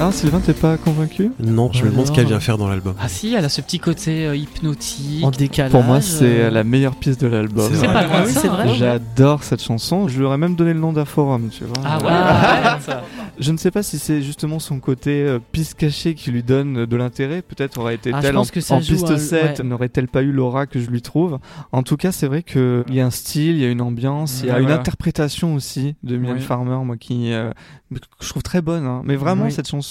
[0.00, 2.94] Ah, Sylvain, t'es pas convaincu Non, je me demande ce qu'elle vient faire dans l'album.
[3.00, 5.24] Ah si, elle a ce petit côté euh, hypnotique.
[5.24, 5.72] En décalage.
[5.72, 7.66] Pour moi, c'est euh, la meilleure pièce de l'album.
[7.68, 7.94] C'est C'est vrai.
[7.94, 8.74] pas loin Ah c'est vrai.
[8.76, 10.06] J'adore cette chanson.
[10.06, 11.82] Je lui aurais même donné le nom d'Aforum, tu vois.
[11.84, 12.74] Ah ouais, Ah.
[12.76, 13.02] ouais, ça.
[13.40, 16.86] Je ne sais pas si c'est justement son côté euh, piste cachée qui lui donne
[16.86, 17.42] de l'intérêt.
[17.42, 19.64] Peut-être Ah, aurait-elle en, que ça en joue piste un- 7, ouais.
[19.64, 21.38] n'aurait-elle pas eu l'aura que je lui trouve?
[21.72, 24.40] En tout cas, c'est vrai qu'il y a un style, il y a une ambiance,
[24.42, 26.42] il y a Ouais, une interprétation aussi de Mylène Oui.
[26.42, 27.50] Farmer, moi qui euh,
[27.94, 28.86] que je trouve très bonne.
[28.86, 29.02] hein.
[29.04, 29.52] Mais vraiment, Oui.
[29.52, 29.87] cette chanson,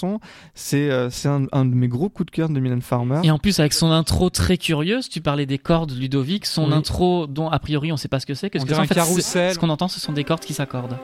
[0.53, 3.21] c'est euh, un, un de mes gros coups de cœur de Mylène Farmer.
[3.23, 6.73] Et en plus, avec son intro très curieuse, tu parlais des cordes Ludovic, son Oui.
[6.73, 8.49] intro dont a priori on sait pas ce que c'est.
[8.49, 9.53] Qu'est-ce On que c'est En fait.
[9.53, 10.97] Ce qu'on entend, ce sont des cordes qui s'accordent.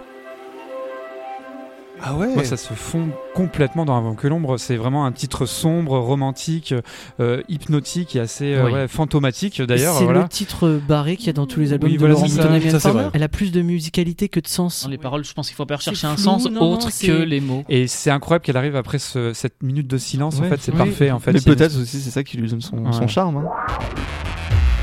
[2.06, 4.58] Ah ouais Moi, ça se fond complètement dans Avant que l'ombre.
[4.58, 6.74] C'est vraiment un titre sombre, romantique,
[7.22, 8.72] euh, hypnotique et assez euh, Oui.
[8.74, 9.96] ouais, fantomatique d'ailleurs.
[9.98, 10.24] C'est Voilà.
[10.24, 12.80] le titre barré qu'il y a dans tous les albums Oui, de voilà, Laurent ça.
[12.80, 13.10] Ça, vrai.
[13.14, 14.84] Elle a plus de musicalité que de sens.
[14.84, 17.24] Dans les paroles, je pense qu'il faut pas rechercher un flou, sens non, autre que
[17.24, 17.64] les mots.
[17.70, 20.40] Et c'est incroyable qu'elle arrive après ce- cette minute de silence.
[20.40, 20.48] Ouais.
[20.48, 20.78] En fait, c'est Oui.
[20.78, 21.12] parfait.
[21.12, 23.38] En fait, Mais une- peut-être aussi c'est ça qui lui donne son, charme.
[23.38, 23.46] hein.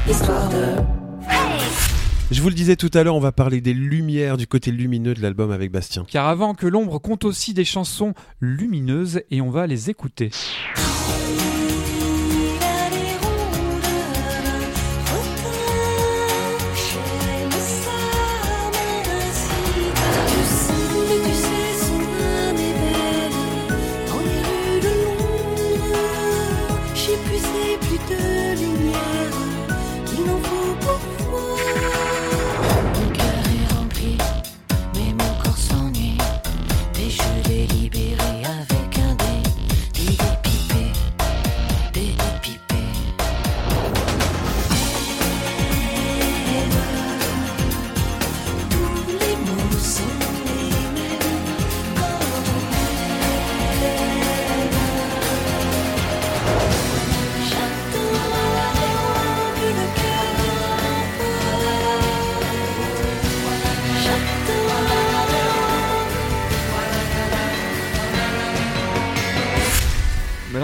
[0.09, 0.57] Histoire de.
[2.33, 5.15] Je vous le disais tout à l'heure, on va parler des lumières du côté lumineux
[5.15, 6.05] de l'album avec Bastien.
[6.07, 10.31] Car avant que l'ombre compte aussi des chansons lumineuses et on va les écouter.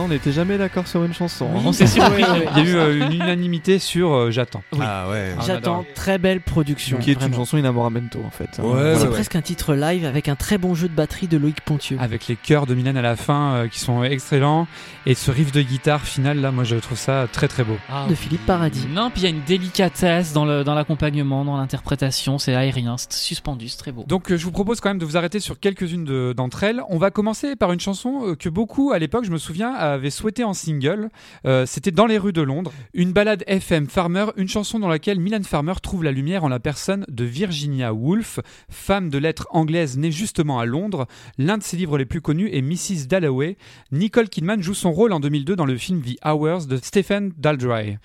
[0.07, 1.47] On n'était jamais d'accord sur une chanson.
[1.55, 1.61] hein.
[1.65, 2.25] On s'est surpris.
[2.57, 4.63] Il y a eu euh, une unanimité sur euh, J'attends.
[4.81, 5.35] Ah ouais.
[5.47, 6.99] J'attends très belle production.
[6.99, 8.49] Qui est une chanson inamoramento en fait.
[8.59, 8.63] hein.
[8.63, 8.97] Ouais, Voilà.
[8.97, 9.11] C'est ouais.
[9.11, 11.99] presque un titre live avec un très bon jeu de batterie de Loïc Pontieux.
[12.01, 14.67] Avec les chœurs de Mylène à la fin euh, qui sont excellents.
[15.07, 17.77] Et ce riff de guitare final, là, moi je trouve ça très très beau.
[17.89, 18.87] Ah, de Philippe Paradis.
[18.93, 22.97] Non, puis il y a une délicatesse dans le dans l'accompagnement, dans l'interprétation, c'est aérien,
[22.99, 24.05] c'est suspendu, c'est très beau.
[24.07, 26.83] Donc euh, je vous propose quand même de vous arrêter sur quelques-unes de- d'entre elles.
[26.89, 30.45] On va commencer par une chanson que beaucoup à l'époque, je me souviens, avaient souhaité
[30.45, 31.11] en single.
[31.45, 35.19] Euh, C'était Dans les rues de Londres, une balade FM Farmer, une chanson dans laquelle
[35.19, 39.99] Mylène Farmer trouve la lumière en la personne de Virginia Woolf, femme de lettres anglaise
[39.99, 41.07] née justement à Londres.
[41.39, 43.07] L'un de ses livres les plus connus est Mrs.
[43.09, 43.57] Dalloway.
[43.91, 47.99] Nicole Kidman joue son rôle en 2002 dans le film The Hours de Stephen Daldry.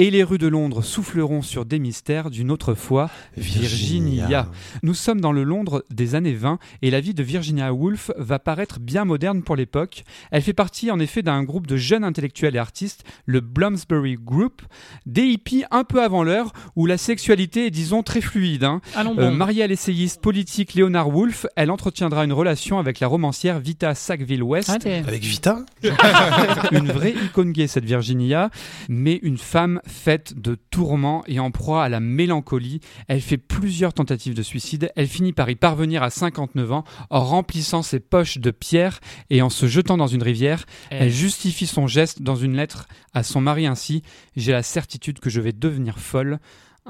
[0.00, 4.48] Et les rues de Londres souffleront sur des mystères d'une autre fois, Virginia.
[4.84, 8.38] Nous sommes dans le Londres des années 20 et la vie de Virginia Woolf va
[8.38, 10.04] paraître bien moderne pour l'époque.
[10.30, 14.62] Elle fait partie en effet d'un groupe de jeunes intellectuels et artistes, le Bloomsbury Group,
[15.04, 18.62] des hippies un peu avant l'heure où la sexualité est disons très fluide.
[18.64, 18.80] hein.
[19.18, 23.96] Euh, mariée à l'essayiste politique Leonard Woolf, elle entretiendra une relation avec la romancière Vita
[23.96, 24.70] Sackville-West.
[24.70, 25.02] Allez.
[25.08, 25.64] Avec Vita?
[26.70, 28.50] Une vraie icône gay, cette Virginia,
[28.88, 32.80] mais une femme faite de tourments et en proie à la mélancolie.
[33.08, 34.92] Elle fait plusieurs tentatives de suicide.
[34.96, 39.42] Elle finit par y parvenir à 59 ans en remplissant ses poches de pierre et
[39.42, 40.64] en se jetant dans une rivière.
[40.90, 44.02] Elle justifie son geste dans une lettre à son mari ainsi
[44.36, 46.38] J'ai la certitude que je vais devenir folle.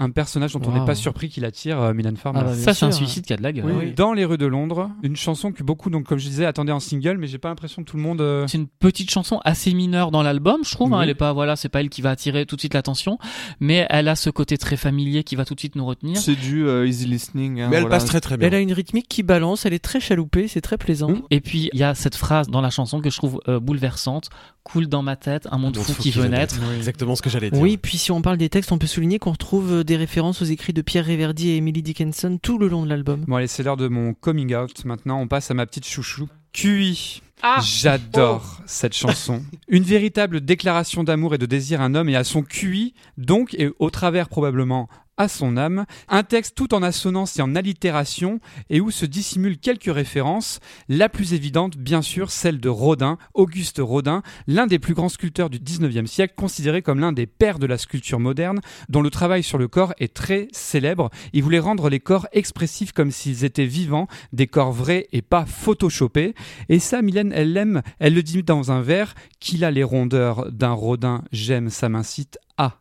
[0.01, 2.41] Un personnage dont on n'est pas surpris qu'il attire euh, Mylène Farmer.
[2.43, 3.65] Ah bah, Ça, c'est un suicide qui a de la gueule.
[3.67, 3.93] Oui, oui.
[3.95, 6.81] Dans les rues de Londres, une chanson que beaucoup, donc comme je disais, attendaient en
[6.81, 8.21] single, mais j'ai pas l'impression que tout le monde.
[8.21, 10.95] euh, C'est une petite chanson assez mineure dans l'album, je trouve.
[10.95, 11.01] hein.
[11.03, 13.19] Elle est pas, voilà, c'est pas elle qui va attirer tout de suite l'attention,
[13.61, 16.19] mais elle a ce côté très familier qui va tout de suite nous retenir.
[16.19, 17.61] C'est du euh, easy listening.
[17.61, 17.97] hein, Mais elle voilà.
[17.97, 18.47] passe très très bien.
[18.49, 21.11] Elle a une rythmique qui balance, elle est très chaloupée, c'est très plaisant.
[21.31, 24.31] Et puis il y a cette phrase dans la chanson que je trouve euh, bouleversante,
[24.71, 26.57] coule dans ma tête, un monde fou fou qui qui veut naître.
[26.77, 27.61] Exactement ce que j'allais dire.
[27.61, 30.43] Oui, puis si on parle des textes, on peut souligner qu'on retrouve euh, des références
[30.43, 33.25] aux écrits de Pierre Réverdy et Emily Dickinson tout le long de l'album.
[33.27, 34.85] Bon, allez, c'est l'heure de mon coming out.
[34.85, 36.29] Maintenant, on passe à ma petite chouchou.
[36.53, 37.23] QI.
[37.43, 39.43] Ah J'adore cette chanson.
[39.69, 43.55] Une véritable déclaration d'amour et de désir à un homme et à son QI, donc,
[43.55, 45.85] et au travers probablement à son âme.
[46.09, 50.61] Un texte tout en assonance et en allitération et où se dissimulent quelques références.
[50.89, 55.51] La plus évidente, bien sûr, celle de Rodin, Auguste Rodin, l'un des plus grands sculpteurs
[55.51, 59.43] du 19e siècle, considéré comme l'un des pères de la sculpture moderne, dont le travail
[59.43, 61.11] sur le corps est très célèbre.
[61.33, 65.45] Il voulait rendre les corps expressifs comme s'ils étaient vivants, des corps vrais et pas
[65.45, 66.35] photoshopés.
[66.69, 70.51] Et ça, Mylène, elle l'aime, elle le dit dans un vers, qu'il a les rondeurs
[70.53, 72.81] d'un Rodin, j'aime, ça m'incite à.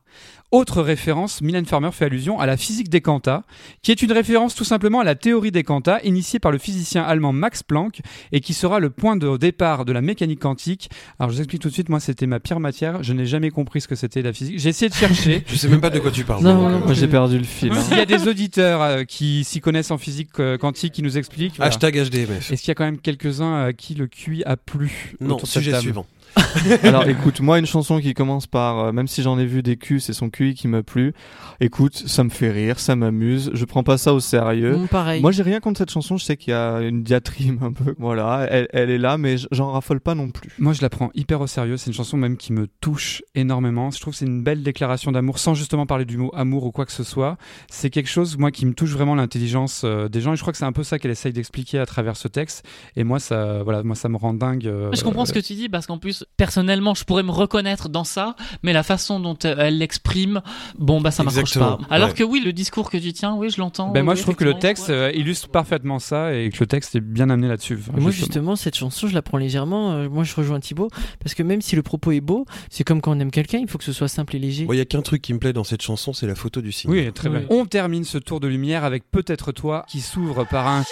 [0.51, 3.43] Autre référence, Mylène Farmer fait allusion à la physique des quantas,
[3.81, 7.03] qui est une référence tout simplement à la théorie des quantas initiée par le physicien
[7.03, 7.99] allemand Max Planck
[8.31, 10.89] et qui sera le point de départ de la mécanique quantique.
[11.19, 13.49] Alors je vous explique tout de suite, moi c'était ma pire matière, je n'ai jamais
[13.49, 14.57] compris ce que c'était la physique.
[14.57, 15.43] J'ai essayé de chercher.
[15.47, 16.41] Je sais même pas de quoi tu parles.
[16.43, 17.73] Non, non, euh, Moi j'ai perdu le fil.
[17.73, 17.81] hein.
[17.81, 21.17] S'il y a des auditeurs euh, qui s'y connaissent en physique euh, quantique qui nous
[21.17, 21.67] expliquent, voilà.
[21.73, 22.51] Hashtag HDMF.
[22.53, 25.77] est-ce qu'il y a quand même quelques-uns à qui le QI a plu Non, sujet
[25.81, 26.05] suivant.
[26.84, 29.78] Alors écoute, moi une chanson qui commence par euh, même si j'en ai vu des
[29.78, 31.13] culs, c'est son QI qui m'a plu.
[31.60, 34.73] Écoute, ça me fait rire, ça m'amuse, je prends pas ça au sérieux.
[34.73, 35.21] Bon, pareil.
[35.21, 37.95] Moi j'ai rien contre cette chanson, je sais qu'il y a une diatribe un peu,
[37.97, 40.52] voilà, elle, elle est là mais j'en raffole pas non plus.
[40.60, 41.78] Moi, je la prends hyper au sérieux.
[41.78, 43.89] C'est une chanson même qui me touche énormément.
[43.91, 46.71] Je trouve que c'est une belle déclaration d'amour, sans justement parler du mot amour ou
[46.71, 47.38] quoi que ce soit.
[47.69, 50.34] C'est quelque chose, moi, qui me touche vraiment l'intelligence euh, des gens.
[50.34, 52.65] Et je crois que c'est un peu ça qu'elle essaye d'expliquer à travers ce texte.
[52.95, 54.67] Et moi, ça, voilà, moi, ça me rend dingue.
[54.67, 57.90] euh, Je comprends ce que tu dis parce qu'en plus, personnellement, je pourrais me reconnaître
[57.90, 60.42] dans ça, mais la façon dont euh, elle l'exprime,
[60.78, 61.80] bon bah ça m'accroche pas.
[61.90, 62.13] Alors Ouais.
[62.13, 63.90] que oui, le discours que tu tiens, oui, je l'entends.
[63.92, 64.94] Ben moi, oui, je trouve que le texte ouais.
[64.94, 67.80] euh, illustre parfaitement ça et que le texte est bien amené là-dessus.
[67.80, 68.26] Enfin, moi justement.
[68.28, 70.90] justement cette chanson je la prends légèrement, euh, moi je rejoins Thibaut
[71.24, 73.68] parce que même si le propos est beau, c'est comme quand on aime quelqu'un, il
[73.68, 74.68] faut que ce soit simple et léger.
[74.70, 76.72] Il y a qu'un truc qui me plaît dans cette chanson, c'est la photo du
[76.72, 76.92] signe.
[76.92, 77.40] Oui, très Oui.
[77.40, 77.48] bien.
[77.50, 80.84] On termine ce tour de lumière avec Peut-être toi qui s'ouvre par un.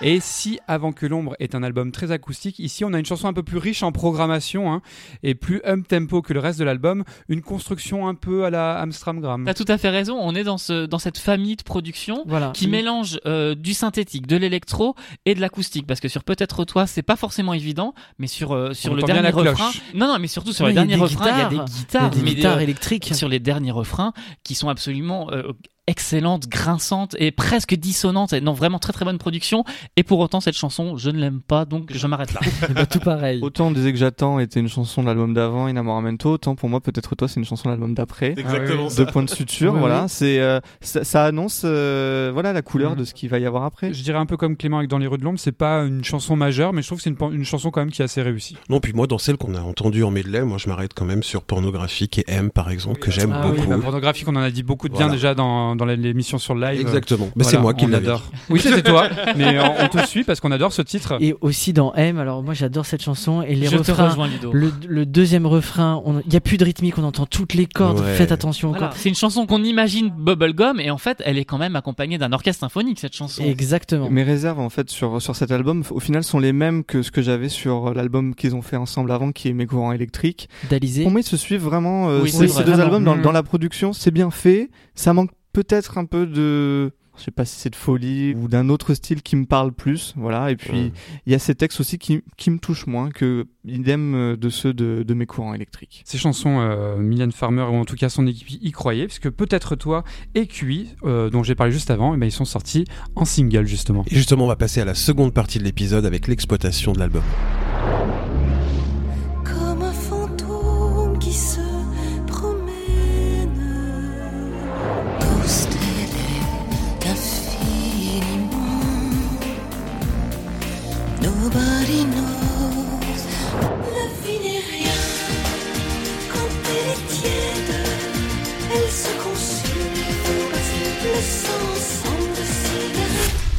[0.00, 3.26] Et si Avant que l'ombre est un album très acoustique, ici on a une chanson
[3.26, 4.80] un peu plus riche en programmation hein,
[5.24, 8.78] et plus up tempo que le reste de l'album, une construction un peu à la
[8.78, 9.44] Amstramgram.
[9.44, 10.16] T'as tout à fait raison.
[10.20, 12.52] On est dans ce dans cette famille de production Voilà.
[12.54, 14.94] qui mélange euh, du synthétique, de l'électro
[15.26, 15.86] et de l'acoustique.
[15.86, 19.02] Parce que sur peut-être toi, c'est pas forcément évident, mais sur euh, sur On le
[19.02, 19.70] dernier refrain.
[19.94, 22.02] Non, non, mais surtout sur les derniers refrains, il y a des guitares.
[22.02, 23.10] y a des mais guitares euh, électriques.
[23.14, 24.12] sur les derniers refrains
[24.44, 25.42] qui sont absolument euh,
[25.88, 28.32] excellente, grinçante et presque dissonante.
[28.32, 29.64] Et non, vraiment très très bonne production.
[29.96, 32.40] Et pour autant, cette chanson, je ne l'aime pas, donc je m'arrête là.
[32.74, 33.40] Bah, tout pareil.
[33.42, 36.80] Autant on disait que J'attends était une chanson de l'album d'avant, Inamoramento, autant pour moi,
[36.80, 38.34] peut-être toi, c'est une chanson de l'album d'après.
[38.36, 39.04] Exactement ça.
[39.04, 40.02] Deux points de suture, Oui, voilà.
[40.02, 40.08] oui.
[40.08, 42.98] C'est, euh, ça, ça annonce, euh, voilà, la couleur Mhm.
[42.98, 43.92] de ce qu'il va y avoir après.
[43.92, 46.04] Je dirais un peu comme Clément avec Dans les rues de l'ombre, c'est pas une
[46.04, 48.22] chanson majeure, mais je trouve que c'est une, une chanson quand même qui est assez
[48.22, 48.56] réussie.
[48.68, 51.22] Non, puis moi, dans celle qu'on a entendue en medley, moi, je m'arrête quand même
[51.22, 53.70] sur pornographique et M, par exemple, que j'aime Ah oui, beaucoup.
[53.70, 55.14] la pornographique, on en a dit beaucoup de bien Voilà.
[55.14, 56.80] déjà dans, dans l'émission sur le live.
[56.80, 57.26] Exactement.
[57.34, 58.20] Mais Voilà, c'est moi qui on l'avais adore.
[58.32, 58.38] dit.
[58.50, 61.16] Oui, c'était toi, mais on, on te suit parce qu'on adore ce titre.
[61.20, 64.08] Et aussi dans M, alors moi j'adore cette chanson et les Je te refrains.
[64.10, 64.28] rejoins.
[64.52, 68.00] Le, le deuxième refrain, il y a plus de rythmique, on entend toutes les cordes.
[68.00, 68.14] Ouais.
[68.14, 68.70] Faites attention.
[68.72, 68.88] Voilà.
[68.88, 68.96] quoi.
[68.98, 72.32] C'est une chanson qu'on imagine bubblegum et en fait elle est quand même accompagnée d'un
[72.32, 73.42] orchestre symphonique cette chanson.
[73.44, 74.10] Exactement.
[74.10, 77.10] Mes réserves en fait sur sur cet album, au final, sont les mêmes que ce
[77.10, 80.48] que j'avais sur l'album qu'ils ont fait ensemble avant, qui est Mes courants électriques.
[80.70, 81.02] D'Alizé.
[81.02, 82.08] Pour moi, ils se suivent vraiment.
[82.10, 82.64] euh, Oui, ces vrai.
[82.64, 84.70] deux albums dans, dans la production, c'est bien fait.
[84.94, 86.92] Ça manque peut-être un peu de.
[87.16, 90.14] Je sais pas si c'est de folie ou d'un autre style qui me parle plus,
[90.16, 90.52] voilà.
[90.52, 90.92] Et puis
[91.26, 94.48] il y a ces textes aussi qui, qui me touchent moins que idem euh, de
[94.50, 96.02] ceux de, de mes courants électriques.
[96.04, 99.74] Ces chansons, euh, Mylène Farmer, ou en tout cas son équipe, y croyait, puisque peut-être
[99.74, 100.04] toi
[100.36, 102.84] et QI, euh, dont j'ai parlé juste avant, eh ben, ils sont sortis
[103.16, 104.04] en single justement.
[104.06, 107.24] Et justement, on va passer à la seconde partie de l'épisode avec l'exploitation de l'album.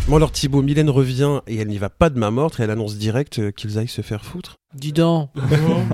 [0.09, 2.71] Bon alors Thibaut, Mylène revient et elle n'y va pas de main morte et elle
[2.71, 4.55] annonce direct euh, qu'ils aillent se faire foutre.
[4.75, 5.29] Dis donc.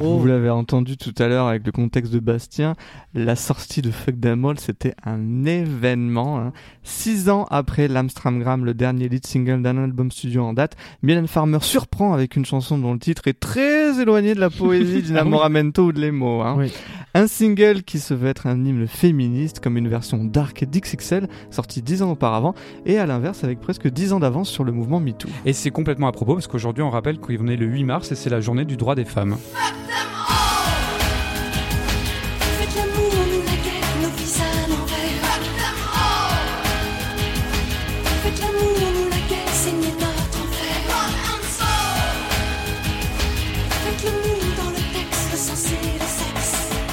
[0.02, 0.18] Oh.
[0.18, 2.76] Vous l'avez entendu tout à l'heure avec le contexte de Bastien,
[3.14, 6.38] la sortie de Fuck All, c'était un événement.
[6.38, 6.52] hein.
[6.84, 11.60] Six ans après l'Amstramgram, le dernier lead single d'un album studio en date, Mylène Farmer
[11.62, 15.92] surprend avec une chanson dont le titre est très éloigné de la poésie d'Inamoramento ou
[15.94, 16.42] de l'emo.
[16.42, 16.56] Hein.
[16.58, 16.74] Oui.
[17.14, 21.82] Un single qui se veut être un hymne féministe, comme une version dark d'XXL, sortie
[21.82, 22.54] dix ans auparavant,
[22.86, 25.30] et à l'inverse avec presque dix ans d'avance sur le mouvement MeToo.
[25.46, 28.16] Et c'est complètement à propos, parce qu'aujourd'hui on rappelle qu'on est le 8 mars et
[28.16, 29.38] c'est la journée du droit des femmes.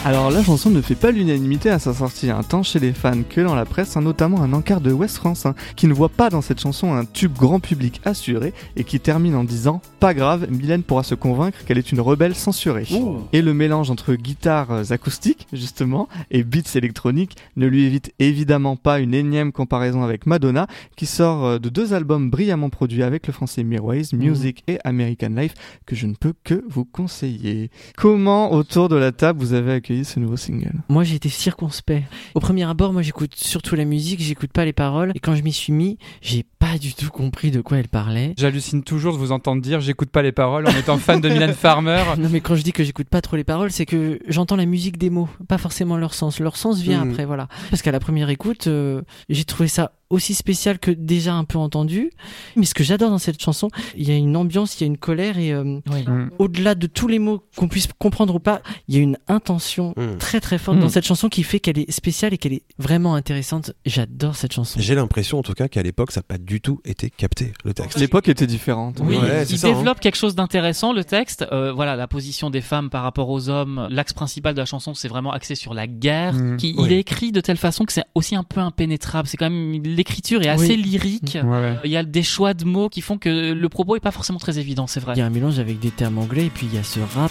[0.04, 3.22] Alors la chanson ne fait pas l'unanimité à sa sortie, hein, tant chez les fans
[3.22, 6.08] que dans la presse, hein, notamment un encart de West France, hein, qui ne voit
[6.08, 10.12] pas dans cette chanson un tube grand public assuré et qui termine en disant «Pas
[10.12, 12.88] grave, Mylène pourra se convaincre qu'elle est une rebelle censurée».
[13.32, 18.74] Et le mélange entre guitares euh, acoustiques, justement, et beats électroniques ne lui évite évidemment
[18.74, 23.28] pas une énième comparaison avec Madonna, qui sort euh, de deux albums brillamment produits avec
[23.28, 25.54] le français Mirways, Music et American Life,
[25.86, 27.70] que je ne peux que vous conseiller.
[27.96, 32.04] Comment, autour de la table, vous avez accueilli ce nouveau single Moi j'ai été circonspect.
[32.34, 35.12] Au premier abord, moi j'écoute surtout la musique, j'écoute pas les paroles.
[35.14, 38.34] Et quand je m'y suis mis, j'ai pas du tout compris de quoi elle parlait.
[38.38, 41.54] J'hallucine toujours de vous entendre dire j'écoute pas les paroles en étant fan de Mylène
[41.54, 42.02] Farmer.
[42.18, 44.66] Non mais quand je dis que j'écoute pas trop les paroles, c'est que j'entends la
[44.66, 46.40] musique des mots, pas forcément leur sens.
[46.40, 47.10] Leur sens vient Mhm.
[47.10, 47.48] après, voilà.
[47.70, 51.58] Parce qu'à la première écoute, euh, j'ai trouvé ça aussi spécial que déjà un peu
[51.58, 52.10] entendu.
[52.56, 54.86] Mais ce que j'adore dans cette chanson, il y a une ambiance, il y a
[54.86, 56.30] une colère et euh, Mm.
[56.38, 59.94] au-delà de tous les mots qu'on puisse comprendre ou pas, il y a une intention
[59.96, 60.18] Mm.
[60.18, 60.80] très très forte Mm.
[60.82, 63.72] dans cette chanson qui fait qu'elle est spéciale et qu'elle est vraiment intéressante.
[63.86, 64.78] J'adore cette chanson.
[64.80, 67.72] J'ai l'impression en tout cas qu'à l'époque ça n'a pas du tout été capté le
[67.74, 67.98] texte.
[67.98, 68.98] L'époque était différente.
[69.02, 69.72] Oui, Ouais, il ça, hein.
[69.72, 71.46] développe quelque chose d'intéressant, le texte.
[71.52, 73.86] Euh, voilà, la position des femmes par rapport aux hommes.
[73.90, 76.34] L'axe principal de la chanson, c'est vraiment axé sur la guerre.
[76.58, 76.86] Qui, Oui.
[76.86, 79.28] Il est écrit de telle façon que c'est aussi un peu impénétrable.
[79.28, 80.82] C'est quand même l'écriture est assez Oui.
[80.82, 81.38] lyrique.
[81.42, 81.76] Ouais, ouais.
[81.84, 84.38] Il y a des choix de mots qui font que le propos est pas forcément
[84.40, 85.14] très évident, c'est vrai.
[85.14, 86.98] Il y a un mélange avec des termes anglais et puis il y a ce
[87.14, 87.30] rap.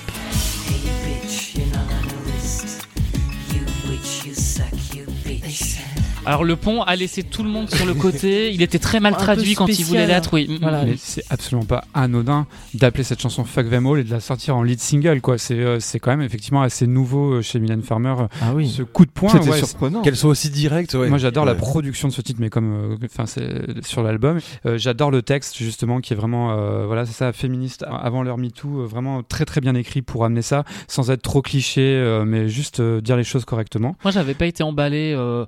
[6.26, 8.54] Alors le pont a laissé tout le monde sur le côté.
[8.54, 10.34] Il était très mal Un traduit quand il voulait l'être.
[10.34, 10.60] Oui.
[10.62, 10.86] Voilà.
[10.86, 14.56] Mais c'est absolument pas anodin d'appeler cette chanson Fuck Them All et de la sortir
[14.56, 15.38] en lead single quoi.
[15.40, 18.14] C'est euh, c'est quand même effectivement assez nouveau euh, chez Mylène Farmer.
[18.20, 18.70] euh, Ah oui.
[18.70, 19.30] Ce coup de poing.
[19.32, 20.02] C'était ouais, surprenant.
[20.04, 21.10] Qu'elle soit aussi directe, ouais.
[21.10, 24.78] Moi j'adore la production de ce titre, mais comme euh, enfin c'est sur l'album, Euh,
[24.78, 28.82] j'adore le texte justement qui est vraiment euh, voilà c'est ça féministe avant leur MeToo,
[28.82, 32.48] euh, vraiment très très bien écrit pour amener ça sans être trop cliché, euh, mais
[32.48, 33.96] juste euh, dire les choses correctement.
[34.04, 35.46] Moi, j'avais pas été emballé euh,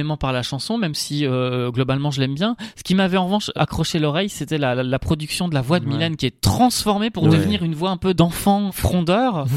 [0.00, 2.56] énormément par la chanson, même si euh, globalement je l'aime bien.
[2.76, 5.78] Ce qui m'avait en revanche accroché l'oreille, c'était la, la- la production de la voix
[5.78, 5.92] de Ouais.
[5.92, 7.30] Mylène qui est transformée pour Ouais.
[7.30, 9.46] devenir une voix un peu d'enfant frondeur.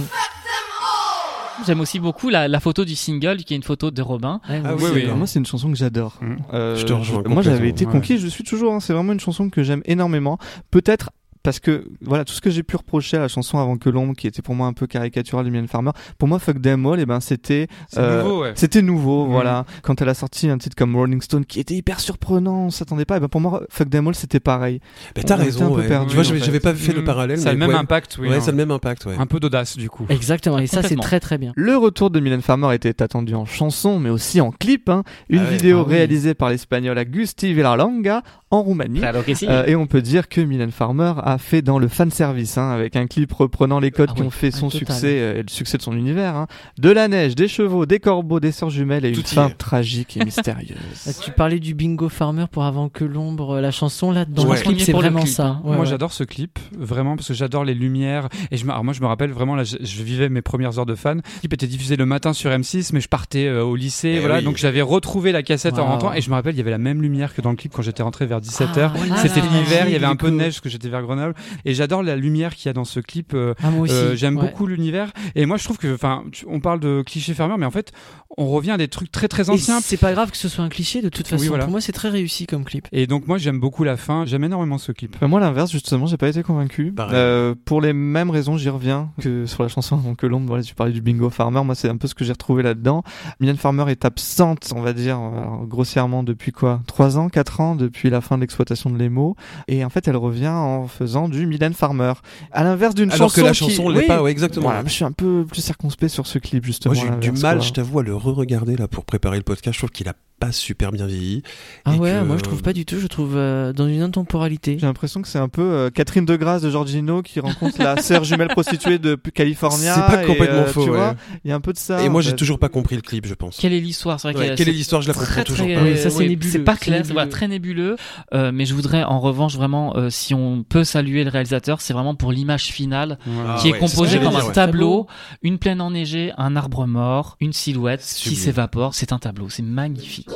[1.65, 4.41] J'aime aussi beaucoup la, la photo du single qui est une photo de Robin.
[4.49, 5.05] Ah moi oui, oui.
[5.15, 6.17] Moi, c'est une chanson que j'adore.
[6.19, 6.35] Mm.
[6.53, 7.91] Euh, Je te rejoins moi, j'avais été ouais.
[7.91, 8.73] conquis, je suis toujours.
[8.73, 8.79] hein.
[8.79, 10.37] c'est vraiment une chanson que j'aime énormément.
[10.71, 11.11] Peut-être
[11.43, 14.15] parce que voilà tout ce que j'ai pu reprocher à la chanson avant que l'ombre
[14.15, 16.99] qui était pour moi un peu caricaturale de Mylène Farmer pour moi Fuck Them All
[16.99, 17.67] et ben c'était
[17.97, 18.53] euh, nouveau, ouais.
[18.55, 19.31] c'était nouveau Mhm.
[19.31, 22.69] voilà quand elle a sorti un titre comme Rolling Stone qui était hyper surprenant on
[22.69, 24.79] s'attendait pas et ben pour moi Fuck Them All c'était pareil
[25.15, 25.65] Bah, t'as raison.
[25.65, 25.87] un peu ouais.
[25.87, 27.05] perdu, tu vois, j'avais pas fait le Mm.
[27.05, 27.39] parallèle.
[27.39, 27.75] Ça a le même ouais.
[27.75, 28.29] impact, oui.
[28.29, 28.39] Ouais, hein.
[28.41, 29.15] ça a le même impact, ouais.
[29.19, 30.05] Un peu d'audace, du coup.
[30.09, 31.51] Exactement, et ça c'est très très bien.
[31.55, 34.87] Le retour de Mylène Farmer était attendu en chanson, mais aussi en clip.
[34.89, 35.03] hein.
[35.29, 35.95] Une Ah ouais, vidéo ah oui.
[35.95, 38.21] réalisée par l'espagnol Agustí Villalonga
[38.53, 38.99] en Roumanie.
[38.99, 39.47] Claro que si.
[39.47, 42.69] Euh, et on peut dire que Mylène Farmer a fait dans le fan service, hein,
[42.71, 44.79] avec un clip reprenant les codes Ah qui oui, ont fait son total.
[44.79, 46.35] succès euh, et le succès de son univers.
[46.35, 46.47] hein.
[46.77, 49.53] De la neige, des chevaux, des corbeaux, des sœurs jumelles et Tout une fin est.
[49.57, 50.77] tragique et mystérieuse.
[51.05, 54.57] Là, tu parlais du Bingo Farmer pour avant que l'ombre, la chanson là dans Ouais.
[54.57, 55.59] le clip c'est vraiment clip, ça.
[55.63, 55.85] Ouais, moi ouais.
[55.85, 59.01] j'adore ce clip vraiment parce que j'adore les lumières et je me, alors moi je
[59.01, 61.67] me rappelle vraiment là je, je vivais mes premières heures de fan le clip était
[61.67, 64.43] diffusé le matin sur M6 mais je partais euh, au lycée Eh voilà oui.
[64.43, 66.77] donc j'avais retrouvé la cassette en rentrant et je me rappelle il y avait la
[66.77, 69.87] même lumière que dans le clip quand j'étais rentré vers 17h Ah, c'était Ah, l'hiver
[69.87, 71.33] il y avait un peu de neige parce que j'étais vers Grenoble
[71.65, 73.93] et j'adore la lumière qu'il y a dans ce clip euh, Ah, moi aussi.
[73.93, 74.43] euh, j'aime ouais.
[74.49, 77.71] beaucoup l'univers et moi je trouve que enfin on parle de cliché fermeur mais en
[77.71, 77.91] fait
[78.37, 80.69] on revient à des trucs très très anciens c'est pas grave que ce soit un
[80.69, 81.47] cliché de toute Oui, façon.
[81.49, 81.63] voilà.
[81.65, 82.87] Pour moi c'est très réussi comme clip.
[82.91, 86.05] et donc moi j'aime beaucoup la fin j'aime énormément ce clip Bah, moi, l'inverse, justement,
[86.07, 86.93] j'ai pas été convaincu.
[86.99, 90.47] Euh, pour les mêmes raisons, j'y reviens que sur la chanson que l'ombre.
[90.47, 91.61] Voilà, tu parlais du Bingo Farmer.
[91.63, 93.03] Moi, c'est un peu ce que j'ai retrouvé là-dedans.
[93.39, 96.81] Mylène Farmer est absente, on va dire, euh, grossièrement depuis quoi?
[96.87, 99.35] Trois ans, quatre ans, depuis la fin de l'exploitation de l'émo.
[99.67, 102.13] Et en fait, elle revient en faisant du Mylène Farmer.
[102.51, 104.07] À l'inverse d'une Alors chanson que la qui- chanson l'est Oui.
[104.07, 104.67] pas, ouais, exactement.
[104.67, 106.93] Voilà, je suis un peu plus circonspect sur ce clip, justement.
[106.95, 107.65] Moi, j'ai eu du mal, quoi.
[107.67, 109.73] je t'avoue, à le re-regarder là pour préparer le podcast.
[109.73, 110.13] Je trouve qu'il a
[110.45, 111.43] pas super bien vieilli.
[111.85, 112.99] Ah Et ouais, que- moi je trouve pas du tout.
[112.99, 114.77] Je trouve euh, dans une intemporalité.
[114.79, 117.97] J'ai l'impression que c'est un peu euh, Catherine de Grasse de Giorgino qui rencontre la
[118.01, 119.95] sœur jumelle prostituée de California.
[119.95, 120.97] C'est pas et, complètement euh, faux, Tu ouais.
[120.97, 122.01] vois, il y a un peu de ça.
[122.03, 123.57] Et moi, j'ai toujours pas compris le clip, je pense.
[123.57, 124.19] Quelle est l'histoire?
[124.19, 125.01] C'est vrai Ouais, quelle est l'histoire?
[125.01, 125.95] Je la comprends très, toujours très, pas.
[125.97, 127.95] Ça, c'est ouais, nébuleux, C'est pas clair, c'est voilà, très nébuleux.
[128.33, 131.93] Euh, mais je voudrais en revanche vraiment, euh, si on peut saluer le réalisateur, c'est
[131.93, 135.07] vraiment pour l'image finale Ah qui est composée comme un tableau,
[135.41, 138.95] une plaine enneigée, un arbre mort, une silhouette qui s'évapore.
[138.95, 140.27] C'est un tableau, c'est magnifique.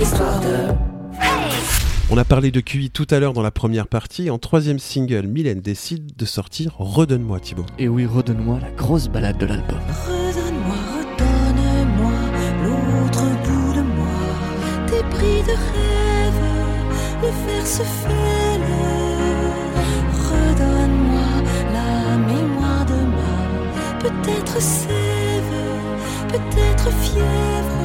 [0.00, 0.92] Histoire de.
[2.10, 4.28] On a parlé de QI tout à l'heure dans la première partie.
[4.28, 7.64] En troisième single, Mylène décide de sortir Redonne-moi, Thibaut.
[7.78, 9.78] Et oui, redonne-moi la grosse balade de l'album.
[10.06, 12.12] Redonne-moi, redonne-moi
[12.64, 14.18] l'autre bout de moi.
[14.88, 16.42] Des bris de rêve,
[17.22, 18.60] le fer se fêle.
[20.28, 21.30] Redonne-moi
[21.72, 25.54] la mémoire de ma peut-être sève,
[26.28, 27.81] peut-être fièvre.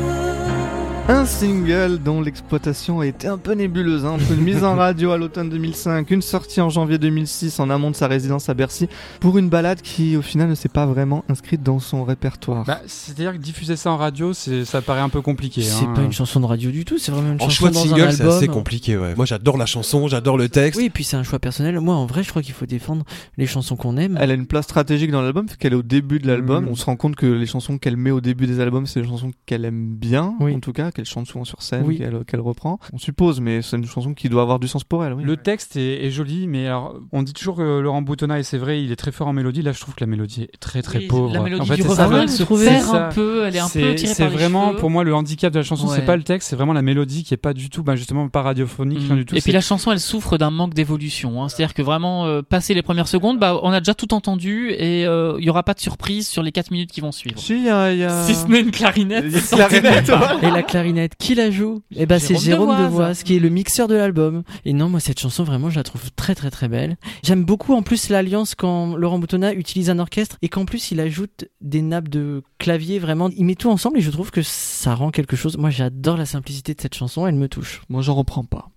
[1.10, 5.12] Un single dont l'exploitation a été un peu nébuleuse, hein, entre une mise en radio
[5.12, 8.90] à l'automne 2005, une sortie en janvier 2006 en amont de sa résidence à Bercy,
[9.22, 12.66] pour une balade qui au final ne s'est pas vraiment inscrite dans son répertoire.
[12.66, 15.62] Bah, c'est-à-dire que diffuser ça en radio, ça paraît un peu compliqué.
[15.62, 15.94] C'est hein.
[15.96, 16.98] pas une chanson de radio du tout.
[16.98, 19.16] C'est vraiment une En chanson choix de dans single, c'est assez compliqué, ouais.
[19.16, 20.78] Moi, j'adore la chanson, j'adore le texte.
[20.78, 21.80] Oui, et puis c'est un choix personnel.
[21.80, 23.06] Moi, en vrai, je crois qu'il faut défendre
[23.38, 24.18] les chansons qu'on aime.
[24.20, 26.66] Elle a une place stratégique dans l'album, qu'elle est au début de l'album.
[26.66, 26.70] Mm.
[26.70, 29.08] On se rend compte que les chansons qu'elle met au début des albums, c'est des
[29.08, 30.54] chansons qu'elle aime bien, Oui.
[30.54, 32.02] en tout cas, qu'elle chante souvent sur scène, Oui.
[32.28, 32.80] qu'elle reprend.
[32.92, 35.14] On suppose, mais c'est une chanson qui doit avoir du sens pour elle.
[35.14, 35.24] Oui.
[35.24, 38.58] Le texte est, est joli, mais alors, on dit toujours que Laurent Boutonnat, et c'est
[38.58, 39.62] vrai, il est très fort en mélodie.
[39.62, 41.34] Là, je trouve que la mélodie est très très Oui, pauvre.
[41.34, 43.96] La mélodie en fait, du refrain, elle se perd un peu, elle est un peu
[43.96, 44.80] tirée c'est par les vraiment, cheveux.
[44.80, 47.24] pour moi, le handicap de la chanson, c'est pas le texte, c'est vraiment la mélodie
[47.24, 49.06] qui est pas du tout, bah, justement, pas radiophonique, Mm.
[49.08, 49.36] rien du tout.
[49.36, 51.44] Et puis la chanson, elle souffre d'un manque d'évolution.
[51.44, 51.50] Hein.
[51.50, 55.06] C'est-à-dire que vraiment, euh, passer les premières secondes, bah, on a déjà tout entendu et
[55.06, 57.40] euh, il y aura pas de surprise sur les 4 minutes qui vont suivre.
[57.40, 57.92] Si, il y a.
[57.94, 59.26] il y a- Si ce n'est une clarinette.
[59.26, 60.12] Une clarinette.
[60.44, 60.87] Et la clarinette,
[61.18, 62.92] qui la joue Eh ben c'est Jérôme Jérôme Devoise.
[62.92, 64.44] Devoise, qui est le mixeur de l'album.
[64.66, 66.98] Et non, moi cette chanson vraiment, je la trouve très très très belle.
[67.24, 71.00] J'aime beaucoup en plus l'alliance quand Laurent Boutonnat utilise un orchestre et qu'en plus il
[71.00, 73.00] ajoute des nappes de clavier.
[73.00, 75.58] Vraiment, il met tout ensemble et je trouve que ça rend quelque chose.
[75.58, 77.28] Moi, j'adore la simplicité de cette chanson.
[77.28, 77.82] Elle me touche.
[77.90, 78.70] Moi, j'en reprends pas.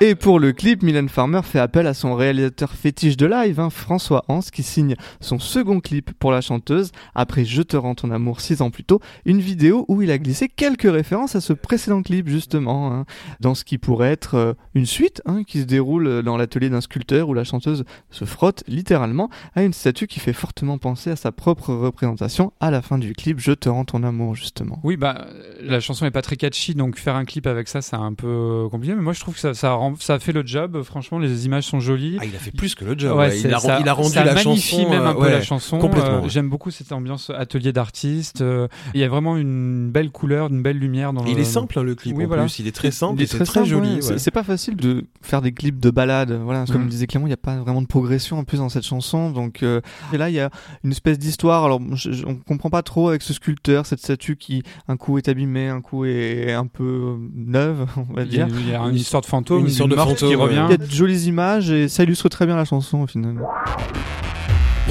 [0.00, 3.70] Et pour le clip, Mylène Farmer fait appel à son réalisateur fétiche de live, hein,
[3.70, 8.10] François Hans, qui signe son second clip pour la chanteuse, après Je te rends ton
[8.10, 11.52] amour six ans plus tôt, une vidéo où il a glissé quelques références à ce
[11.52, 13.04] précédent clip, justement, hein,
[13.40, 16.80] dans ce qui pourrait être euh, une suite hein, qui se déroule dans l'atelier d'un
[16.80, 21.16] sculpteur où la chanteuse se frotte littéralement à une statue qui fait fortement penser à
[21.16, 24.80] sa propre représentation à la fin du clip Je te rends ton amour, justement.
[24.82, 25.26] Oui, bah,
[25.60, 28.63] la chanson est pas très catchy, donc faire un clip avec ça, c'est un peu
[28.68, 28.94] compliqué.
[28.94, 30.82] Mais moi, je trouve que ça, ça, rend- ça fait le job.
[30.82, 32.18] Franchement, les images sont jolies.
[32.20, 33.16] Ah, il a fait plus que le job.
[33.16, 33.40] Ouais, ouais.
[33.40, 34.90] il, a, ça- il a rendu ça la magnifie chanson.
[34.90, 35.78] même un euh, peu la chanson.
[35.78, 36.10] Complètement.
[36.18, 36.28] Euh, ouais.
[36.28, 38.40] J'aime beaucoup cette ambiance atelier d'artistes.
[38.40, 41.40] euh, Il y a vraiment une belle couleur, une belle lumière dans Et il le-
[41.42, 42.16] est simple, hein, le clip.
[42.16, 42.42] Oui, en voilà.
[42.44, 43.98] plus, il est très simple Il et est très très joli.
[44.02, 46.32] C'est- pas facile de faire des clips de balade.
[46.42, 46.88] Voilà, comme Mhm.
[46.88, 49.30] disait Clément, il n'y a pas vraiment de progression en plus dans cette chanson.
[49.30, 49.80] Donc euh,
[50.12, 50.50] et là, il y a
[50.82, 51.64] une espèce d'histoire.
[51.64, 55.18] Alors, je- je- on comprend pas trop avec ce sculpteur, cette statue qui un coup
[55.18, 58.48] est abîmée, un coup est un peu euh, neuve, on va dire.
[58.58, 60.66] Il y a une histoire de fantôme, Une histoire de fantôme, qui revient.
[60.68, 63.36] Il y a de jolies images et ça illustre très bien la chanson au final.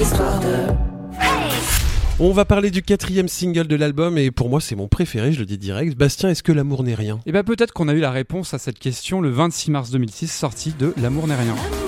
[0.00, 0.72] Histoire de.
[2.20, 5.40] On va parler du quatrième single de l'album et pour moi c'est mon préféré, je
[5.40, 5.96] le dis direct.
[5.98, 7.18] Bastien, est-ce que l'amour n'est rien?
[7.26, 10.28] Et ben peut-être qu'on a eu la réponse à cette question le 26 mars 2006,
[10.28, 11.54] sortie de L'amour n'est rien.
[11.54, 11.83] L'amour c'est rien,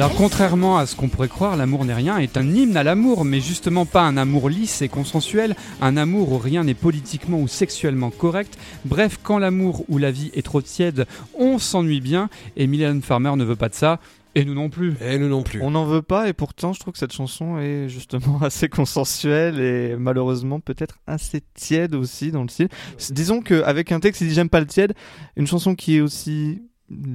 [0.00, 3.26] Alors contrairement à ce qu'on pourrait croire, L'amour n'est rien est un hymne à l'amour,
[3.26, 7.46] mais justement pas un amour lisse et consensuel, un amour où rien n'est politiquement ou
[7.46, 8.56] sexuellement correct.
[8.86, 11.06] Bref, quand l'amour ou la vie est trop tiède,
[11.38, 14.00] on s'ennuie bien, et Mylène Farmer ne veut pas de ça,
[14.34, 14.94] et nous non plus.
[15.02, 15.60] Et nous non plus.
[15.60, 19.60] On n'en veut pas et pourtant je trouve que cette chanson est justement assez consensuelle
[19.60, 22.68] et malheureusement peut-être assez tiède aussi dans le style.
[23.10, 24.94] Disons qu'avec un texte qui dit j'aime pas le tiède,
[25.36, 26.62] une chanson qui est aussi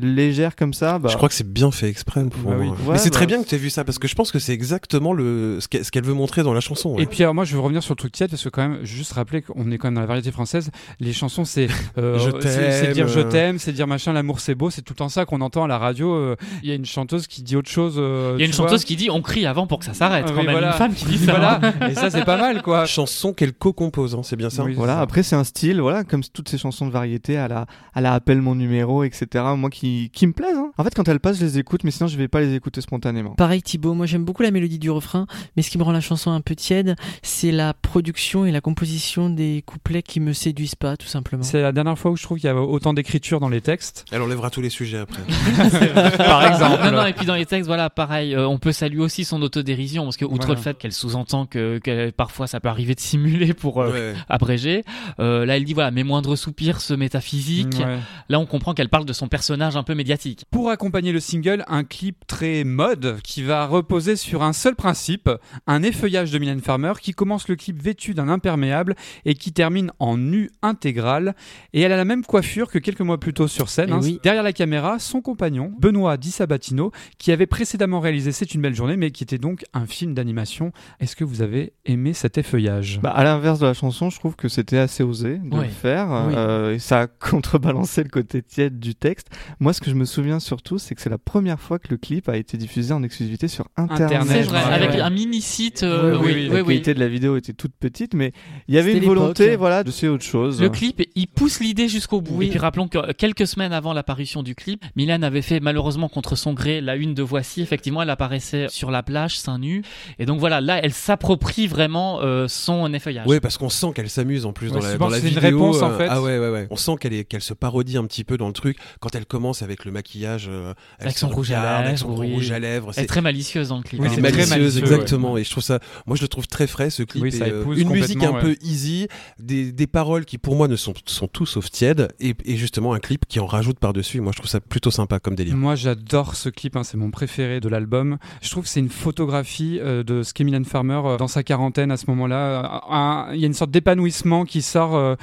[0.02, 2.58] légère comme ça, bah, Je crois que c'est bien fait exprès pour Bah.
[2.60, 3.36] Mais Ouais, c'est très bah.
[3.36, 5.68] bien que tu aies vu ça parce que je pense que c'est exactement le ce
[5.92, 6.96] qu'elle veut montrer dans la chanson.
[6.96, 7.04] ouais.
[7.04, 8.80] Et puis alors moi je veux revenir sur le truc tiède parce que quand même
[8.84, 10.72] juste rappeler qu'on est quand même dans la variété française.
[11.00, 11.68] Les chansons c'est
[11.98, 15.10] euh, c'est- dire je t'aime, c'est dire machin l'amour c'est beau, c'est tout le temps
[15.10, 16.14] ça qu'on entend à la radio.
[16.14, 17.96] euh, Il y a une chanteuse qui dit autre chose.
[17.98, 20.26] euh, Il y a une chanteuse qui dit on crie avant pour que ça s'arrête.
[20.28, 20.68] Ah quand même voilà.
[20.68, 21.32] une femme qui dit ça.
[21.34, 22.86] Voilà, et ça c'est pas mal quoi.
[22.86, 24.64] chanson qu'elle co-compose, hein, c'est bien ça.
[24.64, 25.02] Oui, Voilà, ça.
[25.02, 28.14] après c'est un style, voilà, comme toutes ces chansons de variété, à la, à la
[28.14, 29.44] appelle mon numéro, etc.
[29.58, 30.56] Moi qui, qui me plaisent.
[30.58, 30.72] hein.
[30.78, 32.82] En fait, quand elles passent, je les écoute, mais sinon je vais pas les écouter
[32.82, 33.32] spontanément.
[33.36, 36.02] Pareil Thibaut, moi j'aime beaucoup la mélodie du refrain, mais ce qui me rend la
[36.02, 40.76] chanson un peu tiède, c'est la production et la composition des couplets qui me séduisent
[40.76, 41.44] pas, tout simplement.
[41.44, 44.06] C'est la dernière fois où je trouve qu'il y a autant d'écriture dans les textes.
[44.12, 45.22] Elle enlèvera tous les sujets après.
[46.18, 46.84] Par exemple.
[46.86, 49.42] Non, non, et puis dans les textes, voilà, pareil, euh, on peut saluer aussi son
[49.42, 50.56] autodérision, parce que outre Voilà.
[50.60, 54.14] le fait qu'elle sous-entend que, que parfois ça peut arriver de simuler pour euh, Ouais.
[54.30, 54.84] abréger,
[55.20, 57.78] euh, là elle dit voilà, mes moindres soupirs se métaphysiques.
[57.80, 57.98] Ouais.
[58.30, 60.46] Là on comprend qu'elle parle de son personnage un peu médiatique.
[60.52, 65.30] Pour accompagner le single, un clip très mode qui va reposer sur un seul principe,
[65.68, 68.96] un effeuillage de Mylène Farmer qui commence le clip vêtu d'un imperméable
[69.26, 71.36] et qui termine en nu intégral.
[71.74, 73.90] Et elle a la même coiffure que quelques mois plus tôt sur scène.
[73.90, 74.00] Eh hein.
[74.04, 74.20] oui.
[74.24, 78.76] Derrière la caméra, son compagnon, Benoît Di Sabatino, qui avait précédemment réalisé C'est une belle
[78.76, 80.72] journée, mais qui était donc un film d'animation.
[81.00, 83.00] Est-ce que vous avez aimé cet effeuillage?
[83.02, 85.66] Bah, à l'inverse de la chanson, je trouve que c'était assez osé de Ouais.
[85.66, 86.26] le faire.
[86.28, 86.34] Oui.
[86.38, 89.28] euh, et ça a contrebalancé le côté tiède du texte.
[89.60, 91.98] Moi, ce que je me souviens surtout, c'est que c'est la première fois que le
[91.98, 94.06] clip a été diffusé en exclusivité sur Internet.
[94.12, 95.02] Internet, C'est vrai, ouais, avec ouais.
[95.02, 95.84] un mini-site.
[95.84, 96.42] euh, Oui, oui, oui, oui.
[96.44, 96.68] oui, La oui.
[96.68, 98.32] qualité de la vidéo était toute petite, mais
[98.68, 100.62] il y avait une volonté, voilà, de c'est autre chose.
[100.62, 102.36] Le clip, il pousse l'idée jusqu'au bout.
[102.38, 102.48] Oui.
[102.48, 106.36] Et puis rappelons que quelques semaines avant l'apparition du clip, Milan avait fait malheureusement contre
[106.36, 107.62] son gré la une de Voici.
[107.62, 109.84] Effectivement, elle apparaissait sur la plage, seins nus.
[110.20, 113.28] Et donc voilà, là, elle s'approprie vraiment euh, son effeuillage.
[113.28, 115.22] Ouais, parce qu'on sent qu'elle s'amuse en plus Ouais, dans la, pense dans la que
[115.28, 115.60] c'est une vidéo.
[115.60, 116.08] réponse, en euh, fait.
[116.10, 116.68] Ah ouais, ouais, ouais.
[116.70, 119.62] On sent qu'elle qu'elle se parodie un petit peu dans le truc quand elle commence
[119.62, 122.34] avec le maquillage, euh, elle Avec son rouge à lèvres, son oui.
[122.34, 122.92] rouge à lèvres.
[122.96, 124.02] Elle est C'est très malicieuse dans le clip.
[124.02, 124.12] Oui, hein.
[124.16, 125.38] c'est c'est très malicieuse, malicieux, exactement.
[125.38, 127.24] Et je trouve ça, moi je le trouve très frais ce clip.
[127.24, 129.08] Oui, et, ça euh, une musique un peu easy,
[129.40, 132.94] des, des paroles qui pour moi ne sont, sont tout sauf tièdes, et, et justement
[132.94, 134.22] un clip qui en rajoute par-dessus.
[134.22, 135.56] Moi je trouve ça plutôt sympa comme délire.
[135.56, 138.18] Moi, j'adore ce clip, hein, c'est mon préféré de l'album.
[138.42, 141.44] Je trouve que c'est une photographie euh, de ce qu'est Mylène Farmer euh, dans sa
[141.44, 143.30] quarantaine à ce moment-là.
[143.34, 144.96] Il y a une sorte d'épanouissement qui sort.
[144.96, 145.16] euh,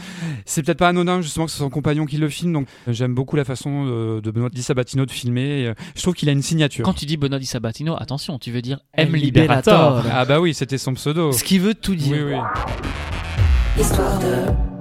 [0.44, 2.52] c'est peut-être pas anodin, justement, que ce soit son compagnon qui le filme.
[2.52, 3.86] Donc, j'aime beaucoup la façon
[4.20, 5.66] de Benoît Di Sabatino de filmer.
[5.66, 6.84] euh, je trouve qu'il a une signature.
[6.84, 9.14] Quand tu dis Benoît Di Sabatino, attention, tu veux dire M.
[9.14, 10.04] Liberator.
[10.10, 11.32] Ah bah oui, c'était son pseudo.
[11.32, 12.16] Ce qui veut tout dire.
[12.26, 13.82] Oui, oui.
[13.82, 14.71] Histoire de.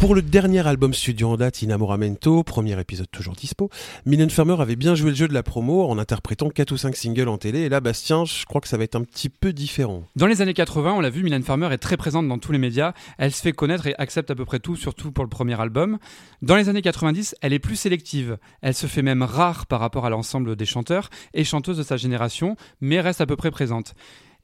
[0.00, 3.70] Pour le dernier album studio en date, Inamoramento, premier épisode toujours dispo,
[4.04, 6.94] Mylène Farmer avait bien joué le jeu de la promo en interprétant 4 ou 5
[6.94, 7.60] singles en télé.
[7.60, 10.04] Et là, Bastien, je crois que ça va être un petit peu différent.
[10.14, 12.58] Dans les années 80, on l'a vu, Mylène Farmer est très présente dans tous les
[12.58, 12.92] médias.
[13.16, 15.98] Elle se fait connaître et accepte à peu près tout, surtout pour le premier album.
[16.42, 18.36] Dans les années 90, elle est plus sélective.
[18.60, 21.96] Elle se fait même rare par rapport à l'ensemble des chanteurs et chanteuses de sa
[21.96, 23.94] génération, mais reste à peu près présente.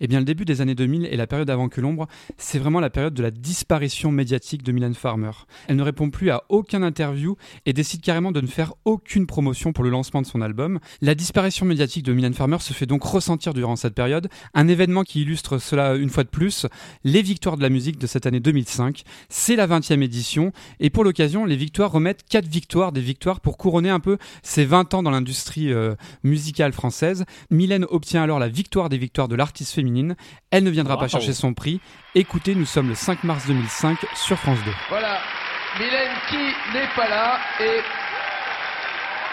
[0.00, 2.06] Eh bien, le début des années 2000 et la période avant que l'ombre,
[2.38, 5.30] c'est vraiment la période de la disparition médiatique de Mylène Farmer.
[5.68, 7.36] Elle ne répond plus à aucun interview
[7.66, 10.80] et décide carrément de ne faire aucune promotion pour le lancement de son album.
[11.02, 14.28] La disparition médiatique de Mylène Farmer se fait donc ressentir durant cette période.
[14.54, 16.66] Un événement qui illustre cela une fois de plus,
[17.04, 19.02] les victoires de la musique de cette année 2005.
[19.28, 23.58] C'est la 20e édition et pour l'occasion, les victoires remettent quatre victoires, des victoires pour
[23.58, 27.24] couronner un peu ses 20 ans dans l'industrie euh, musicale française.
[27.50, 29.89] Mylène obtient alors la victoire des victoires de l'artiste féminine.
[30.50, 31.80] Elle ne viendra pas chercher son prix.
[32.14, 34.70] Écoutez, nous sommes le 5 mars 2005 sur France 2.
[34.88, 35.18] Voilà,
[35.78, 36.36] Mylène qui
[36.72, 37.80] n'est pas là et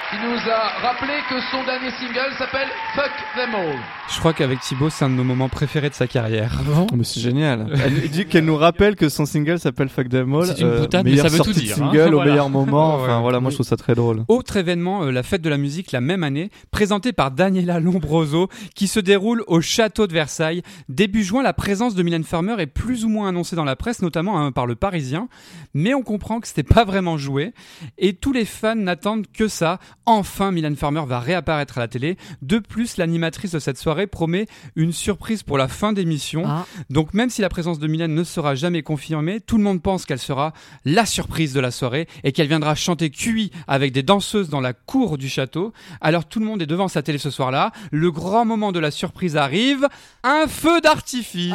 [0.09, 3.75] qui nous a rappelé que son dernier single s'appelle Fuck Them All.
[4.09, 6.61] Je crois qu'avec Thibaut, c'est un de nos moments préférés de sa carrière.
[6.77, 7.67] Oh, mais c'est génial.
[7.83, 10.45] Elle dit qu'elle nous rappelle que son single s'appelle Fuck Them All.
[10.45, 11.91] C'est une boutade, mais meilleure ça veut tout sortie de dire, hein.
[11.91, 12.31] Single au Voilà.
[12.31, 12.95] meilleur moment.
[12.95, 13.21] Enfin ouais.
[13.21, 14.23] voilà, moi je trouve ça très drôle.
[14.29, 18.47] Autre événement, euh, la fête de la musique la même année, présentée par Daniela Lombroso,
[18.75, 20.61] qui se déroule au château de Versailles.
[20.87, 24.01] Début juin, la présence de Mylène Farmer est plus ou moins annoncée dans la presse,
[24.01, 25.27] notamment hein, par le Parisien,
[25.73, 27.51] mais on comprend que c'était pas vraiment joué.
[27.97, 29.79] Et tous les fans n'attendent que ça.
[30.09, 32.15] Enfin, Mylène Farmer va réapparaître à la télé.
[32.41, 34.45] De plus, l'animatrice de cette soirée promet
[34.77, 36.45] une surprise pour la fin d'émission.
[36.89, 40.05] Donc même si la présence de Mylène ne sera jamais confirmée, tout le monde pense
[40.05, 40.53] qu'elle sera
[40.85, 44.71] la surprise de la soirée et qu'elle viendra chanter QI avec des danseuses dans la
[44.71, 45.73] cour du château.
[45.99, 47.73] Alors tout le monde est devant sa télé ce soir-là.
[47.91, 49.89] Le grand moment de la surprise arrive.
[50.23, 51.51] Un feu d'artifice.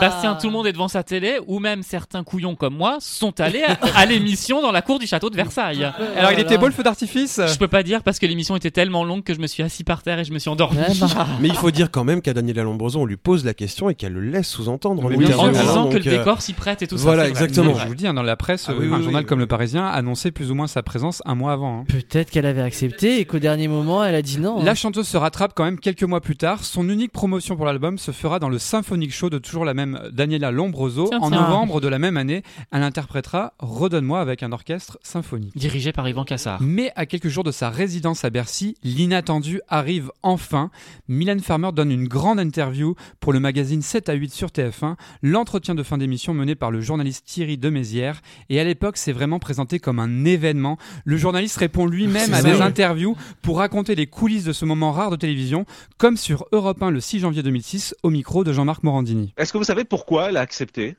[0.00, 3.40] Bastien, tout le monde est devant sa télé, ou même certains couillons comme moi sont
[3.40, 5.84] allés à, à l'émission dans la cour du château de Versailles.
[6.16, 7.40] Alors, il était beau le feu d'artifice?
[7.46, 9.84] Je peux pas dire parce que l'émission était tellement longue que je me suis assis
[9.84, 10.78] par terre et je me suis endormi.
[11.40, 13.94] Mais il faut dire quand même qu'à Daniela Lombroso, on lui pose la question et
[13.94, 15.08] qu'elle le laisse sous-entendre.
[15.08, 17.72] Mais en disant Donc, que le euh, décor s'y prête et tout ça, Voilà, exactement.
[17.74, 19.02] Mais Je vous le dis, hein, dans la presse, Ah oui, euh, oui, un oui,
[19.04, 19.26] journal oui.
[19.26, 21.80] comme Le Parisien annonçait plus ou moins sa présence un mois avant.
[21.80, 21.84] hein.
[21.88, 24.62] Peut-être qu'elle avait accepté et qu'au dernier moment, elle a dit non.
[24.62, 24.74] La hein.
[24.74, 26.64] chanteuse se rattrape quand même quelques mois plus tard.
[26.64, 30.00] Son unique promotion pour l'album se fera dans le Symphonic Show de toujours la même
[30.12, 31.06] Daniela Lombroso.
[31.08, 31.40] Tiens, en tiens.
[31.40, 35.56] novembre de la même année, elle interprétera Redonne-moi avec un orchestre symphonique.
[35.56, 36.60] Dirigé par Yvan Cassard.
[36.62, 40.70] Mais à quelques jours de sa résidence à Bercy, l'inattendu arrive enfin.
[41.08, 45.74] Mylène Farmer donne une grande interview pour le magazine 7 à 8 sur TF1, l'entretien
[45.74, 48.20] de fin d'émission mené par le journaliste Thierry Demézières.
[48.50, 50.76] Et à l'époque, c'est vraiment présenté comme un événement.
[51.06, 52.60] Le journaliste répond lui-même à des ouais.
[52.60, 55.64] interviews pour raconter les coulisses de ce moment rare de télévision,
[55.96, 59.32] comme sur Europe 1 le 6 janvier 2006 au micro de Jean-Marc Morandini.
[59.38, 60.96] Est-ce que vous savez pourquoi elle a accepté?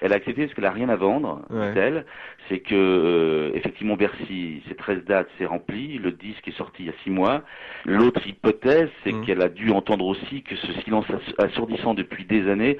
[0.00, 2.04] Elle a accepté parce qu'elle a rien à vendre, dit-elle.
[2.48, 5.98] C'est que euh, effectivement Bercy, ces 13 dates, c'est rempli.
[5.98, 7.42] Le disque est sorti il y a 6 mois.
[7.84, 12.48] L'autre hypothèse, c'est qu'elle a dû entendre aussi que ce silence ass- assourdissant depuis des
[12.48, 12.78] années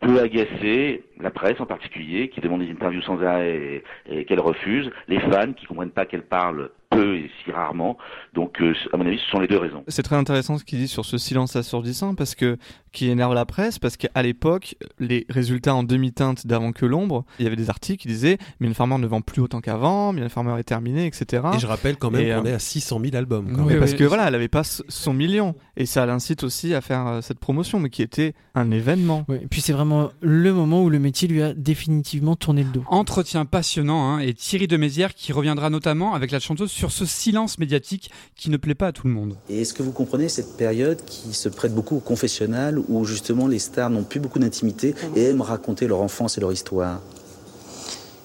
[0.00, 4.40] peut agacer la presse en particulier, qui demande des interviews sans arrêt et, et qu'elle
[4.40, 7.96] refuse, les fans qui comprennent pas qu'elle parle peu et si rarement.
[8.34, 9.84] Donc, euh, à mon avis, ce sont les deux raisons.
[9.88, 12.56] C'est très intéressant ce qu'il dit sur ce silence assourdissant parce que
[12.92, 17.44] qui énerve la presse parce qu'à l'époque les résultats en demi-teinte d'avant que l'ombre il
[17.44, 20.58] y avait des articles qui disaient Mylène Farmer ne vend plus autant qu'avant Mylène Farmer
[20.60, 23.50] est terminée etc Et je rappelle quand même qu'on euh, est à 600 000 albums.
[23.50, 23.78] quand oui, même.
[23.80, 27.20] parce que voilà, elle avait pas son million et ça l'incite aussi à faire euh,
[27.22, 29.24] cette promotion, mais qui était un événement.
[29.30, 32.84] Et puis c'est vraiment le moment où le métier lui a définitivement tourné le dos.
[32.88, 37.58] Entretien passionnant hein, et Thierry Demézières qui reviendra notamment avec la chanteuse sur ce silence
[37.60, 39.36] médiatique qui ne plaît pas à tout le monde.
[39.48, 43.46] Et est-ce que vous comprenez cette période qui se prête beaucoup au confessionnal où justement
[43.46, 46.98] les stars n'ont plus beaucoup d'intimité et aiment raconter leur enfance et leur histoire?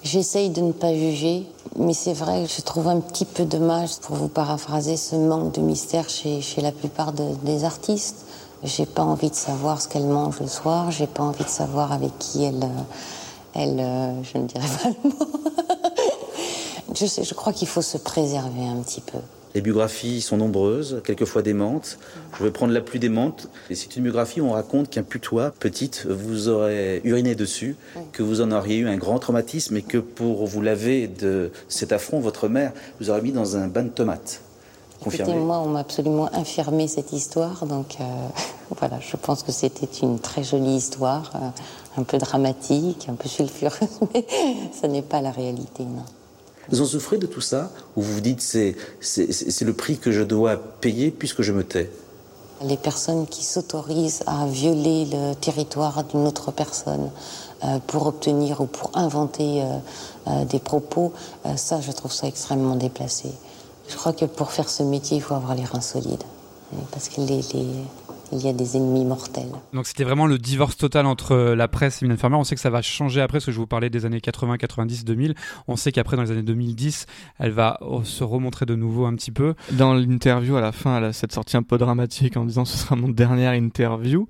[0.02, 1.44] J'essaye de ne pas juger,
[1.78, 5.54] mais c'est vrai que je trouve un petit peu dommage, pour vous paraphraser, ce manque
[5.54, 8.26] de mystère chez, chez la plupart de- des artistes.
[8.64, 11.92] J'ai pas envie de savoir ce qu'elle mange le soir, j'ai pas envie de savoir
[11.92, 12.64] avec qui elle.
[12.64, 12.84] euh,
[13.54, 15.16] elle euh, je ne dirais pas le mot.
[17.00, 19.20] je, sais, je crois qu'il faut se préserver un petit peu.
[19.56, 21.98] Les biographies sont nombreuses, quelquefois démentes.
[22.38, 23.48] Je vais prendre la plus démente.
[23.70, 27.76] Et c'est une biographie où on raconte qu'un putois, petite, vous aurait uriné dessus,
[28.12, 31.92] que vous en auriez eu un grand traumatisme et que pour vous laver de cet
[31.92, 34.42] affront, votre mère vous aurait mis dans un bain de tomates.
[35.02, 38.04] Écoutez, moi, on m'a absolument infirmé cette histoire, donc euh,
[38.80, 43.30] voilà, je pense que c'était une très jolie histoire, euh, un peu dramatique, un peu
[43.30, 44.26] sulfureuse, mais
[44.72, 46.04] ça n'est pas la réalité, non.
[46.70, 50.12] Vous en souffrez de tout ça Ou vous vous dites c'est c'est le prix que
[50.12, 51.90] je dois payer puisque je me tais?
[52.64, 57.12] Les personnes qui s'autorisent à violer le territoire d'une autre personne
[57.64, 59.78] euh, pour obtenir ou pour inventer euh,
[60.28, 61.14] euh, des propos,
[61.56, 63.30] ça, je trouve ça extrêmement déplacé.
[63.88, 66.24] Je crois que pour faire ce métier, il faut avoir les reins solides,
[66.92, 67.10] parce
[68.30, 69.50] qu'il y a des ennemis mortels.
[69.74, 72.38] Donc c'était vraiment le divorce total entre euh, la presse et Mylène Farmer.
[72.38, 74.58] On sait que ça va changer après, parce que je vous parlais des années 80,
[74.58, 75.36] 90, 2000.
[75.68, 77.06] On sait qu'après, dans les années 2010,
[77.40, 79.56] elle va oh, se remontrer de nouveau un petit peu.
[79.72, 82.78] Dans l'interview à la fin, elle a cette sortie un peu dramatique en disant ce
[82.78, 84.28] sera mon dernière interview.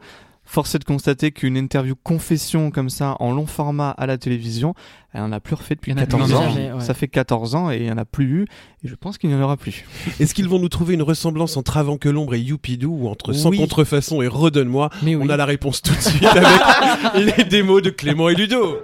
[0.49, 4.73] Force est de constater qu'une interview confession comme ça en long format à la télévision,
[5.13, 6.49] elle en a plus refait depuis Il y en a 14 plus ans.
[6.49, 6.79] jamais, ouais.
[6.81, 8.45] Ça fait 14 ans et il n'y en a plus eu.
[8.83, 9.83] Et je pense qu'il n'y en aura plus.
[10.21, 13.33] Est-ce qu'ils vont nous trouver une ressemblance entre Avant que l'ombre et Youpidou ou entre
[13.33, 13.57] Sans Oui.
[13.57, 14.89] contrefaçon et Redonne-moi?
[15.03, 15.17] Oui.
[15.17, 16.47] On a la réponse tout de suite avec
[17.37, 18.77] les démos de Clément et Ludo.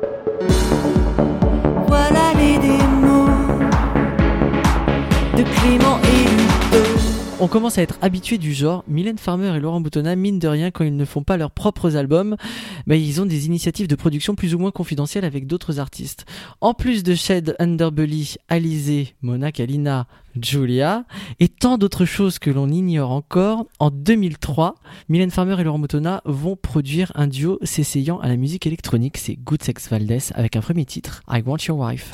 [7.44, 8.86] On commence à être habitué du genre.
[8.88, 11.98] Mylène Farmer et Laurent Boutonnat, mine de rien, quand ils ne font pas leurs propres
[11.98, 12.38] albums,
[12.88, 16.24] bah, ils ont des initiatives de production plus ou moins confidentielles avec d'autres artistes.
[16.62, 20.08] En plus de Shed Underbelly, Alizé, Mona Kalina,
[20.42, 21.04] Julia,
[21.42, 24.76] et tant d'autres choses que l'on ignore encore, en 2003,
[25.10, 29.18] Mylène Farmer et Laurent Boutonnat vont produire un duo s'essayant à la musique électronique.
[29.18, 32.14] C'est Good Sex Valdez avec un premier titre, I Want Your Wife.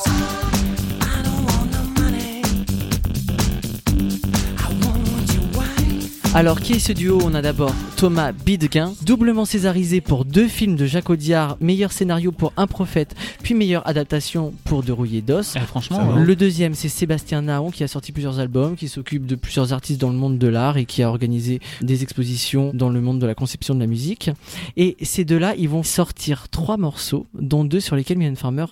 [6.36, 10.76] Alors, qui est ce duo On a d'abord Thomas Bidguin, doublement césarisé pour deux films
[10.76, 15.56] de Jacques Audiard, meilleur scénario pour Un prophète, puis meilleure adaptation pour De Rouillé d'Os.
[15.56, 19.34] Eh, franchement, le deuxième, c'est Sébastien Naon qui a sorti plusieurs albums, qui s'occupe de
[19.34, 23.02] plusieurs artistes dans le monde de l'art et qui a organisé des expositions dans le
[23.02, 24.30] monde de la conception de la musique.
[24.78, 28.66] Et ces deux-là, ils vont sortir trois morceaux, dont deux sur lesquels Mylène Farmer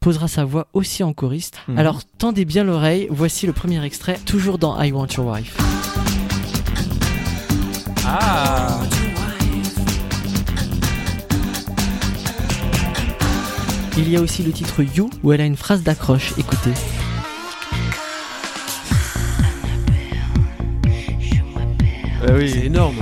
[0.00, 1.58] posera sa voix aussi en choriste.
[1.68, 1.78] Mhm.
[1.78, 5.56] Alors, tendez bien l'oreille, voici le premier extrait, toujours dans I Want Your Wife.
[8.06, 8.80] Ah
[13.96, 16.32] Il y a aussi le titre You où elle a une phrase d'accroche.
[16.36, 16.72] Écoutez.
[22.32, 22.50] oui.
[22.50, 22.96] C'est énorme.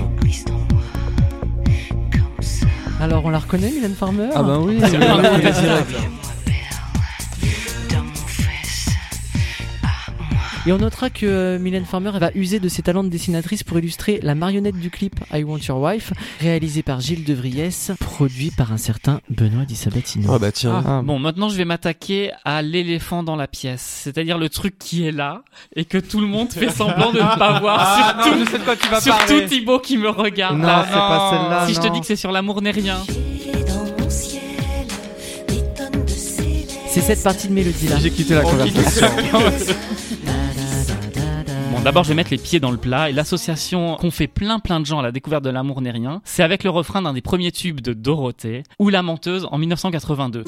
[3.00, 4.28] Alors on la reconnaît, Mylène Farmer?
[4.32, 4.78] Ah bah oui.
[4.80, 4.98] C'est
[10.64, 13.80] Et on notera que euh, Mylène Farmer va user de ses talents de dessinatrice pour
[13.80, 18.52] illustrer la marionnette du clip I Want Your Wife, réalisé par Gilles De Vries, produit
[18.52, 20.32] par un certain Benoît Di Sabatino.
[20.32, 20.80] Ah bah tiens.
[20.86, 25.04] Ah, Bon, maintenant je vais m'attaquer à l'éléphant dans la pièce, c'est-à-dire le truc qui
[25.04, 25.42] est là
[25.74, 27.78] et que tout le monde fait semblant de ne pas voir.
[27.80, 29.46] Ah, surtout, non, je sais de quoi tu vas surtout parler.
[29.46, 30.58] Thibaut qui me regarde.
[30.58, 31.66] Non, c'est pas celle-là.
[31.66, 32.98] Si je te dis que c'est sur l'amour n'est rien.
[36.88, 37.96] C'est cette partie de mélodie là.
[37.98, 39.06] J'ai quitté la conversation.
[41.84, 43.10] D'abord, je vais mettre les pieds dans le plat.
[43.10, 46.20] Et l'association qu'ont fait plein plein de gens à la découverte de l'amour n'est rien,
[46.24, 50.44] c'est avec le refrain d'un des premiers tubes de Dorothée, ou La menteuse en 1982.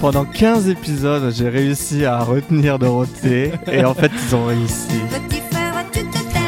[0.00, 3.52] Pendant 15 épisodes, j'ai réussi à retenir Dorothée.
[3.70, 5.35] et en fait, ils ont réussi.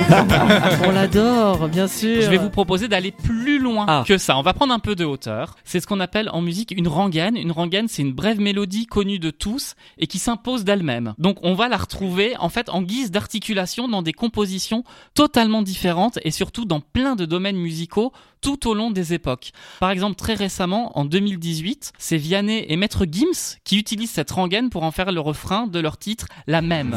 [0.86, 2.22] On l'adore, bien sûr.
[2.22, 4.04] Je vais vous proposer d'aller plus loin Ah.
[4.06, 4.38] que ça.
[4.38, 5.56] On va prendre un peu de hauteur.
[5.64, 7.36] C'est ce qu'on appelle en musique une rengaine.
[7.36, 11.14] Une rengaine, c'est une brève mélodie connue de tous et qui s'impose d'elle-même.
[11.18, 14.82] Donc on va la retrouver en fait en guise d'articulation dans des compositions
[15.14, 19.50] totalement différentes et surtout dans plein de domaines musicaux tout au long des époques.
[19.80, 24.70] Par exemple, très récemment, en 2018, c'est Vianney et Maître Gims qui utilisent cette rengaine
[24.70, 26.96] pour en faire le refrain de leur titre La Même.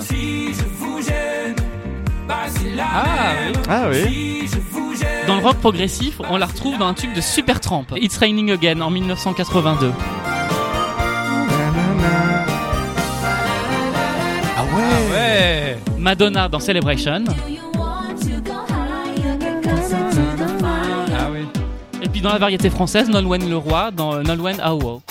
[2.30, 4.50] Ah oui Ah oui.
[5.28, 8.82] Dans le rock progressif, on la retrouve dans un tube de Supertramp, It's Raining Again
[8.82, 9.92] en 1982.
[14.58, 15.12] Ah ouais.
[15.12, 17.24] Ouais Madonna dans Celebration.
[21.18, 21.46] Ah oui
[22.02, 25.02] Et puis dans la variété française, Nolwenn Leroy dans euh, Nolwenn Aowo.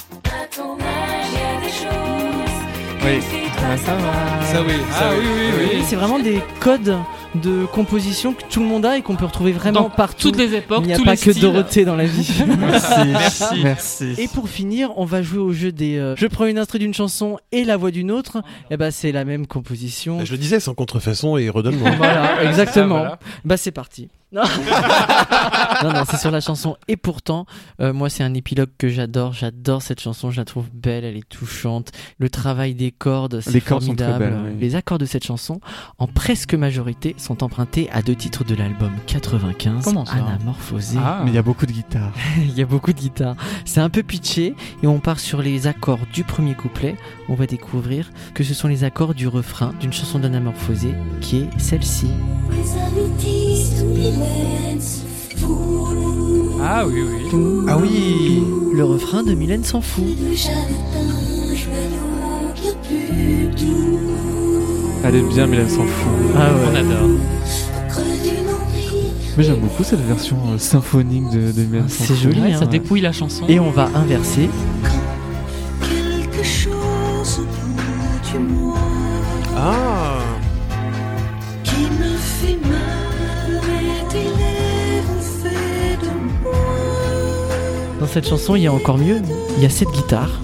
[3.03, 3.50] Oui.
[3.63, 6.97] Ah, ça va Ça oui, ça oui, oui, oui, Oui, c'est vraiment des codes
[7.37, 10.31] de composition que tout le monde a et qu'on peut retrouver vraiment Dans partout.
[10.31, 11.43] toutes les époques, Il n'y a tous pas les que styles.
[11.43, 12.29] Dorothée dans la vie.
[12.59, 12.95] Merci.
[13.07, 13.45] Merci.
[13.63, 14.15] Merci.
[14.19, 15.97] Et pour finir, on va jouer au jeu des.
[15.97, 18.43] euh, je prends une instru d'une chanson et la voix d'une autre.
[18.71, 20.19] Et bah c'est la même composition.
[20.19, 21.91] Bah, je le disais, sans contrefaçon et redonne-moi.
[21.97, 22.97] Voilà, exactement.
[22.97, 23.19] Ah, voilà.
[23.45, 24.09] Bah c'est parti.
[24.33, 24.43] Non,
[25.83, 26.77] non, non, c'est sur la chanson.
[26.87, 27.47] Et pourtant,
[27.81, 29.33] euh, moi c'est un épilogue que j'adore.
[29.33, 30.31] J'adore cette chanson.
[30.31, 31.05] Je la trouve belle.
[31.05, 31.91] Elle est touchante.
[32.19, 34.19] Le travail des cordes, c'est formidable.
[34.19, 34.61] belles, oui.
[34.61, 35.61] Les accords de cette chanson,
[35.99, 40.99] en presque majorité, sont empruntés à deux titres de l'album 95, Comment ça Anamorphosé.
[41.03, 41.23] Ah.
[41.25, 42.13] Mais il y a beaucoup de guitares.
[42.39, 43.37] Il y a beaucoup de guitares.
[43.65, 46.95] C'est un peu pitché et on part sur les accords du premier couplet.
[47.29, 51.49] On va découvrir que ce sont les accords du refrain d'une chanson d'Anamorphosé qui est
[51.59, 52.09] celle-ci.
[56.63, 57.65] Ah oui, oui.
[57.69, 58.43] Ah oui.
[58.73, 60.05] Le refrain de Mylène s'en fout.
[65.03, 66.13] Elle est bien, elle s'en fout.
[66.37, 67.09] Ah On adore.
[69.39, 72.23] Mais j'aime beaucoup cette version euh, symphonique de, de Mylène C'est Sanfou.
[72.23, 72.59] joli, Ouais, hein.
[72.59, 73.45] ça dépouille la chanson.
[73.49, 74.51] Et on va inverser.
[88.11, 89.23] Cette chanson, il y a encore mieux.
[89.57, 90.41] Il y a cette guitare.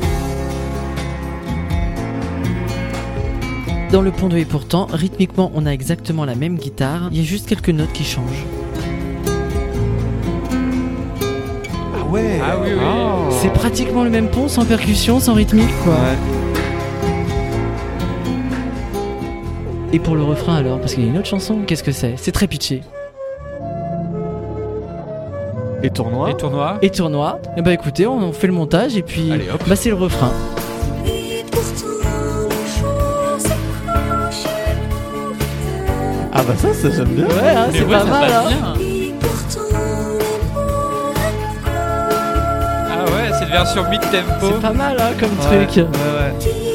[3.90, 7.08] Dans le pont de Et pourtant, rythmiquement, on a exactement la même guitare.
[7.10, 8.44] Il y a juste quelques notes qui changent.
[11.94, 13.34] Ah ouais Ah oui, oui.
[13.42, 15.96] C'est pratiquement le même pont, sans percussion, sans rythmique, quoi.
[19.92, 22.14] Et pour le refrain alors, parce qu'il y a une autre chanson, qu'est-ce que c'est?
[22.16, 22.82] C'est très pitché.
[25.86, 26.30] Et tournoi.
[26.30, 26.78] Et tournoi.
[26.82, 27.38] Et tournoi.
[27.56, 29.62] Et bah écoutez, on, fait le montage et puis Allez, hop.
[29.68, 30.32] bah c'est le refrain.
[36.32, 37.26] Ah bah ça, ça j'aime bien.
[37.26, 38.30] Ouais, hein, c'est ouais, pas mal.
[38.32, 38.74] hein.
[42.90, 44.46] Ah ouais, c'est une version mid-tempo.
[44.54, 45.76] C'est pas mal hein, comme Ouais, truc.
[45.76, 46.65] ouais, ouais.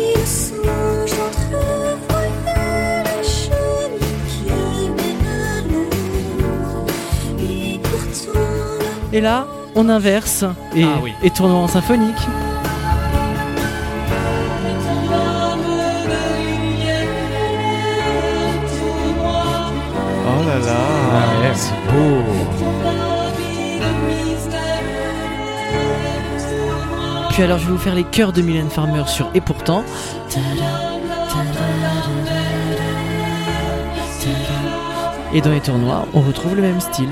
[9.14, 10.44] Et là, on inverse
[10.76, 11.14] et, Ah oui.
[11.24, 12.16] et tournoi en symphonique.
[19.24, 20.80] Oh là là.
[21.14, 22.22] Ah ouais, c'est beau.
[27.30, 29.84] Puis alors, je vais vous faire les chœurs de Mylène Farmer sur Et pourtant.
[35.34, 37.10] Et dans les tournois, on retrouve le même style.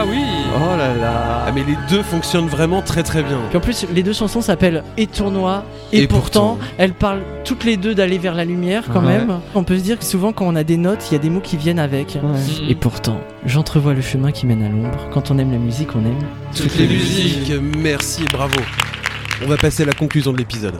[0.00, 0.22] Ah oui.
[0.54, 1.44] Oh là là.
[1.46, 3.38] Ah mais les deux fonctionnent vraiment très très bien.
[3.48, 6.58] Puis en plus, les deux chansons s'appellent Et tournoi et, Et pourtant, pourtant.
[6.78, 9.18] elles parlent toutes les deux d'aller vers la lumière quand Ouais.
[9.18, 9.40] même.
[9.54, 11.30] On peut se dire que souvent quand on a des notes, il y a des
[11.30, 12.16] mots qui viennent avec.
[12.16, 12.68] Mm.
[12.68, 15.08] Et pourtant, j'entrevois le chemin qui mène à l'ombre.
[15.12, 16.18] Quand on aime la musique, on aime.
[16.56, 18.56] Toutes les musiques, merci, bravo.
[19.44, 20.74] On va passer à la conclusion de l'épisode.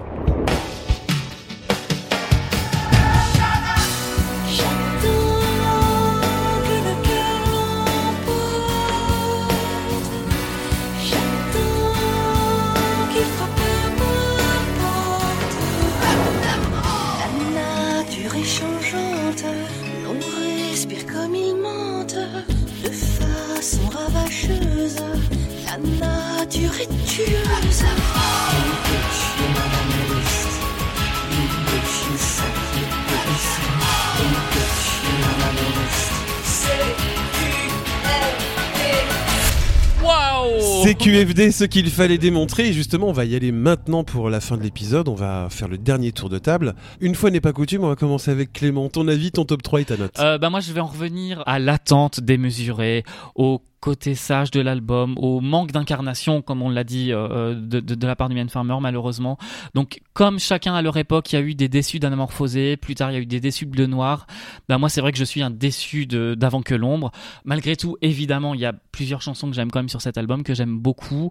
[41.09, 44.59] QFD ce qu'il fallait démontrer et justement on va y aller maintenant pour la fin
[44.59, 46.75] de l'épisode, on va faire le dernier tour de table.
[47.01, 48.91] Une fois n'est pas coutume, on va commencer avec Clément.
[48.91, 51.43] Ton avis, ton top 3 et ta note Euh, bah moi je vais en revenir
[51.47, 53.05] à l'attente démesurée,
[53.37, 57.95] au côté sage de l'album, au manque d'incarnation comme on l'a dit euh, de, de,
[57.95, 59.39] de la part du Mylène Farmer malheureusement.
[59.75, 63.11] Donc comme chacun à leur époque, il y a eu des déçus d'Anamorphosé, plus tard
[63.11, 64.27] il y a eu des déçus de Bleu Noir.
[64.69, 67.11] Bah moi c'est vrai que je suis un déçu de d'Avant que l'ombre.
[67.45, 70.43] Malgré tout, évidemment, il y a plusieurs chansons que j'aime quand même sur cet album
[70.43, 71.31] que j'aime beaucoup.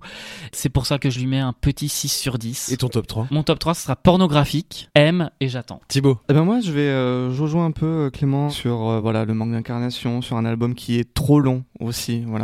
[0.52, 2.72] C'est pour ça que je lui mets un petit 6 sur 10.
[2.72, 5.82] Et ton top 3 Mon top 3 ce sera pornographique, M et j'attends.
[5.88, 9.00] Thibaut Eh ben moi je vais euh, je rejoins un peu euh, Clément sur euh,
[9.00, 12.37] voilà le manque d'incarnation sur un album qui est trop long aussi voilà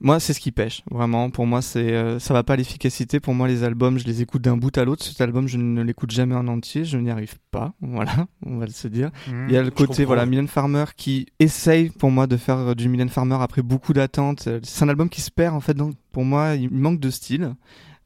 [0.00, 1.30] moi c'est ce qui pêche vraiment.
[1.30, 3.20] Pour moi c'est euh, ça va pas à l'efficacité.
[3.20, 5.04] Pour moi les albums je les écoute d'un bout à l'autre.
[5.04, 6.84] Cet album je ne l'écoute jamais en entier.
[6.84, 7.72] Je n'y arrive pas.
[7.80, 9.10] Voilà on va le se dire.
[9.26, 12.74] Il y a le côté voilà Mylène Farmer qui essaye pour moi de faire euh,
[12.74, 14.46] du Mylène Farmer après beaucoup d'attentes.
[14.46, 17.10] Euh, c'est un album qui se perd en fait donc pour moi il manque de
[17.10, 17.54] style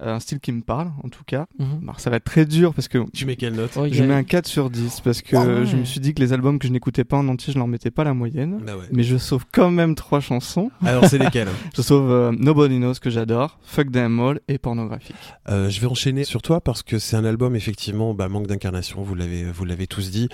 [0.03, 1.81] un style qui me parle en tout cas Mhm.
[1.83, 4.15] Alors, ça va être très dur parce que Tu mets quelle note Oh, je mets
[4.15, 5.67] un 4 sur 10 parce que Ah ouais.
[5.67, 7.69] je me suis dit que les albums que je n'écoutais pas en entier, je leur
[7.69, 8.61] mettais pas la moyenne.
[8.67, 8.85] Bah ouais.
[8.93, 10.71] Mais je sauve quand même trois chansons.
[10.85, 15.17] Alors c'est lesquelles Je sauve euh, Nobody Knows que j'adore, Fuck Them All et Pornographique.
[15.49, 19.03] Euh, je vais enchaîner sur toi parce que c'est un album effectivement bah, manque d'incarnation.
[19.03, 20.29] Vous l'avez vous l'avez tous dit.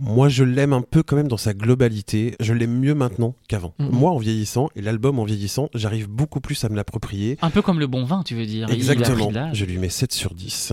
[0.00, 2.34] Moi je l'aime un peu quand même dans sa globalité.
[2.40, 3.74] Je l'aime mieux maintenant qu'avant.
[3.78, 3.90] Mhm.
[3.92, 7.38] Moi en vieillissant et l'album en vieillissant, j'arrive beaucoup plus à me l'approprier.
[7.42, 8.66] Un peu comme le bon vin, tu veux dire.
[8.70, 9.54] Il a Exactement.
[9.54, 10.72] Je lui mets 7 sur 10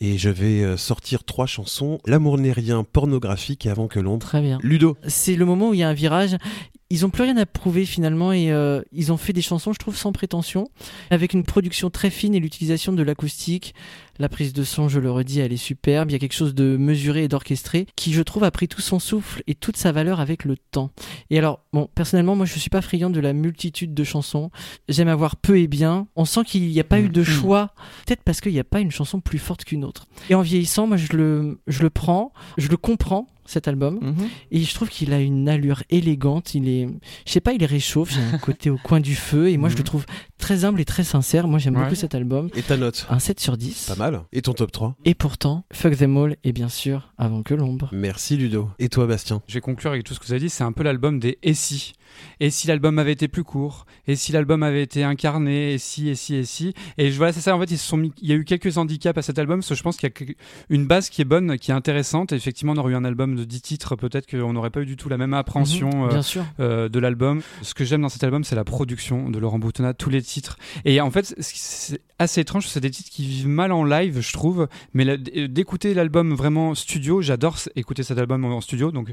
[0.00, 2.00] et je vais euh, sortir trois chansons.
[2.06, 4.26] L'amour n'est rien, pornographique et avant que l'ombre.
[4.26, 4.58] Très bien.
[4.62, 4.96] Ludo.
[5.06, 6.36] C'est le moment où il y a un virage.
[6.92, 9.78] Ils ont plus rien à prouver finalement et euh, ils ont fait des chansons, je
[9.78, 10.68] trouve, sans prétention,
[11.08, 13.74] avec une production très fine et l'utilisation de l'acoustique.
[14.18, 16.10] La prise de son, je le redis, elle est superbe.
[16.10, 18.82] Il y a quelque chose de mesuré et d'orchestré qui, je trouve, a pris tout
[18.82, 20.90] son souffle et toute sa valeur avec le temps.
[21.30, 24.50] Et alors, bon, personnellement, moi, je suis pas friand de la multitude de chansons.
[24.90, 26.08] J'aime avoir peu et bien.
[26.14, 27.72] On sent qu'il n'y a pas eu de choix.
[28.04, 30.08] Peut-être parce qu'il n'y a pas une chanson plus forte qu'une autre.
[30.28, 34.14] Et en vieillissant, moi, je le, je le prends, je le comprends cet album.
[34.50, 36.54] Et je trouve qu'il a une allure élégante.
[36.54, 36.88] Il est
[37.26, 39.50] je sais pas il réchauffe j'ai un côté au coin du feu.
[39.50, 40.06] Et moi je le trouve
[40.42, 41.46] très humble et très sincère.
[41.48, 41.84] Moi, j'aime Ouais.
[41.84, 42.50] beaucoup cet album.
[42.54, 43.86] Et ta note Un 7 sur 10.
[43.88, 44.20] Pas mal.
[44.32, 47.88] Et ton top 3 Et pourtant, Fuck Them All est bien sûr avant que l'ombre.
[47.92, 48.68] Merci Ludo.
[48.78, 50.50] Et toi Bastien Je vais conclure avec tout ce que vous avez dit.
[50.50, 51.94] C'est un peu l'album des et si.
[52.40, 53.86] Et si l'album avait été plus court?
[54.06, 55.72] Et si l'album avait été incarné?
[55.72, 56.74] Et si, et si, et si?
[56.98, 57.56] Et je- voilà, c'est ça.
[57.56, 58.12] En fait, ils se sont mis...
[58.20, 59.60] il y a eu quelques handicaps à cet album.
[59.60, 60.34] Parce que je pense qu'il y a
[60.68, 62.32] une base qui est bonne, qui est intéressante.
[62.32, 63.96] Et effectivement, on aurait eu un album de 10 titres.
[63.96, 66.44] Peut-être qu'on n'aurait pas eu du tout la même appréhension euh, bien sûr.
[66.60, 67.40] euh, de l'album.
[67.62, 70.31] Ce que j'aime dans cet album, c'est la production de Laurent Boutonnat, tous les titres.
[70.84, 74.32] Et en fait, c'est assez étrange, c'est des titres qui vivent mal en live, je
[74.32, 74.68] trouve.
[74.94, 78.90] Mais la- d'écouter l'album vraiment studio, j'adore écouter cet album en studio.
[78.92, 79.12] Donc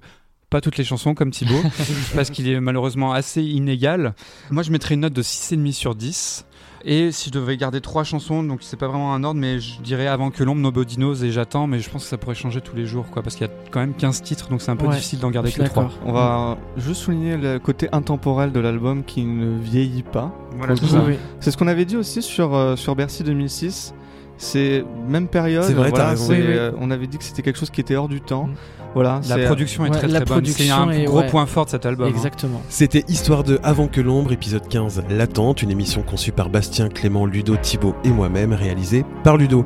[0.49, 1.61] pas toutes les chansons comme Thibaut,
[2.15, 4.15] parce qu'il est malheureusement assez inégal.
[4.49, 6.45] Moi, je mettrais une note de 6,5 sur 10.
[6.85, 9.81] Et si je devais garder trois chansons, donc c'est pas vraiment un ordre, mais je
[9.81, 12.61] dirais avant que l'ombre, Nobody Knows et j'attends, mais je pense que ça pourrait changer
[12.61, 14.75] tous les jours, quoi, parce qu'il y a quand même 15 titres, donc c'est un
[14.77, 15.89] peu Ouais, difficile d'en garder que trois.
[16.05, 20.31] On va juste souligner le côté intemporel de l'album qui ne vieillit pas.
[20.57, 21.01] Voilà, Pour le c'est coup.
[21.01, 21.03] ça.
[21.05, 21.15] Oui.
[21.41, 23.93] C'est ce qu'on avait dit aussi sur, euh, sur Bercy 2006.
[24.41, 25.63] C'est même période.
[25.65, 26.35] C'est vrai, voilà, Oui, oui.
[26.39, 28.49] euh, On avait dit que c'était quelque chose qui était hors du temps.
[28.95, 30.45] Voilà, La c'est- production est Ouais, très la très bonne.
[30.45, 31.27] C'est un est- gros ouais.
[31.27, 32.07] point fort de cet album.
[32.07, 32.09] hein.
[32.09, 32.59] Exactement.
[32.69, 37.27] C'était Histoire de Avant que l'ombre, épisode 15, L'attente, une émission conçue par Bastien, Clément,
[37.27, 39.63] Ludo, Thibaut et moi-même, réalisée par Ludo.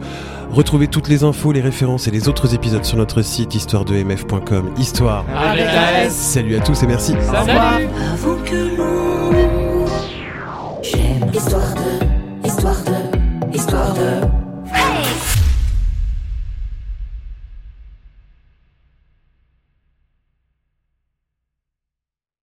[0.52, 4.72] Retrouvez toutes les infos, les références et les autres épisodes sur notre site histoire2mf.com.
[4.78, 5.68] Histoire Avec.
[6.10, 7.14] Salut à tous et merci.
[7.14, 9.13] Avant que l'on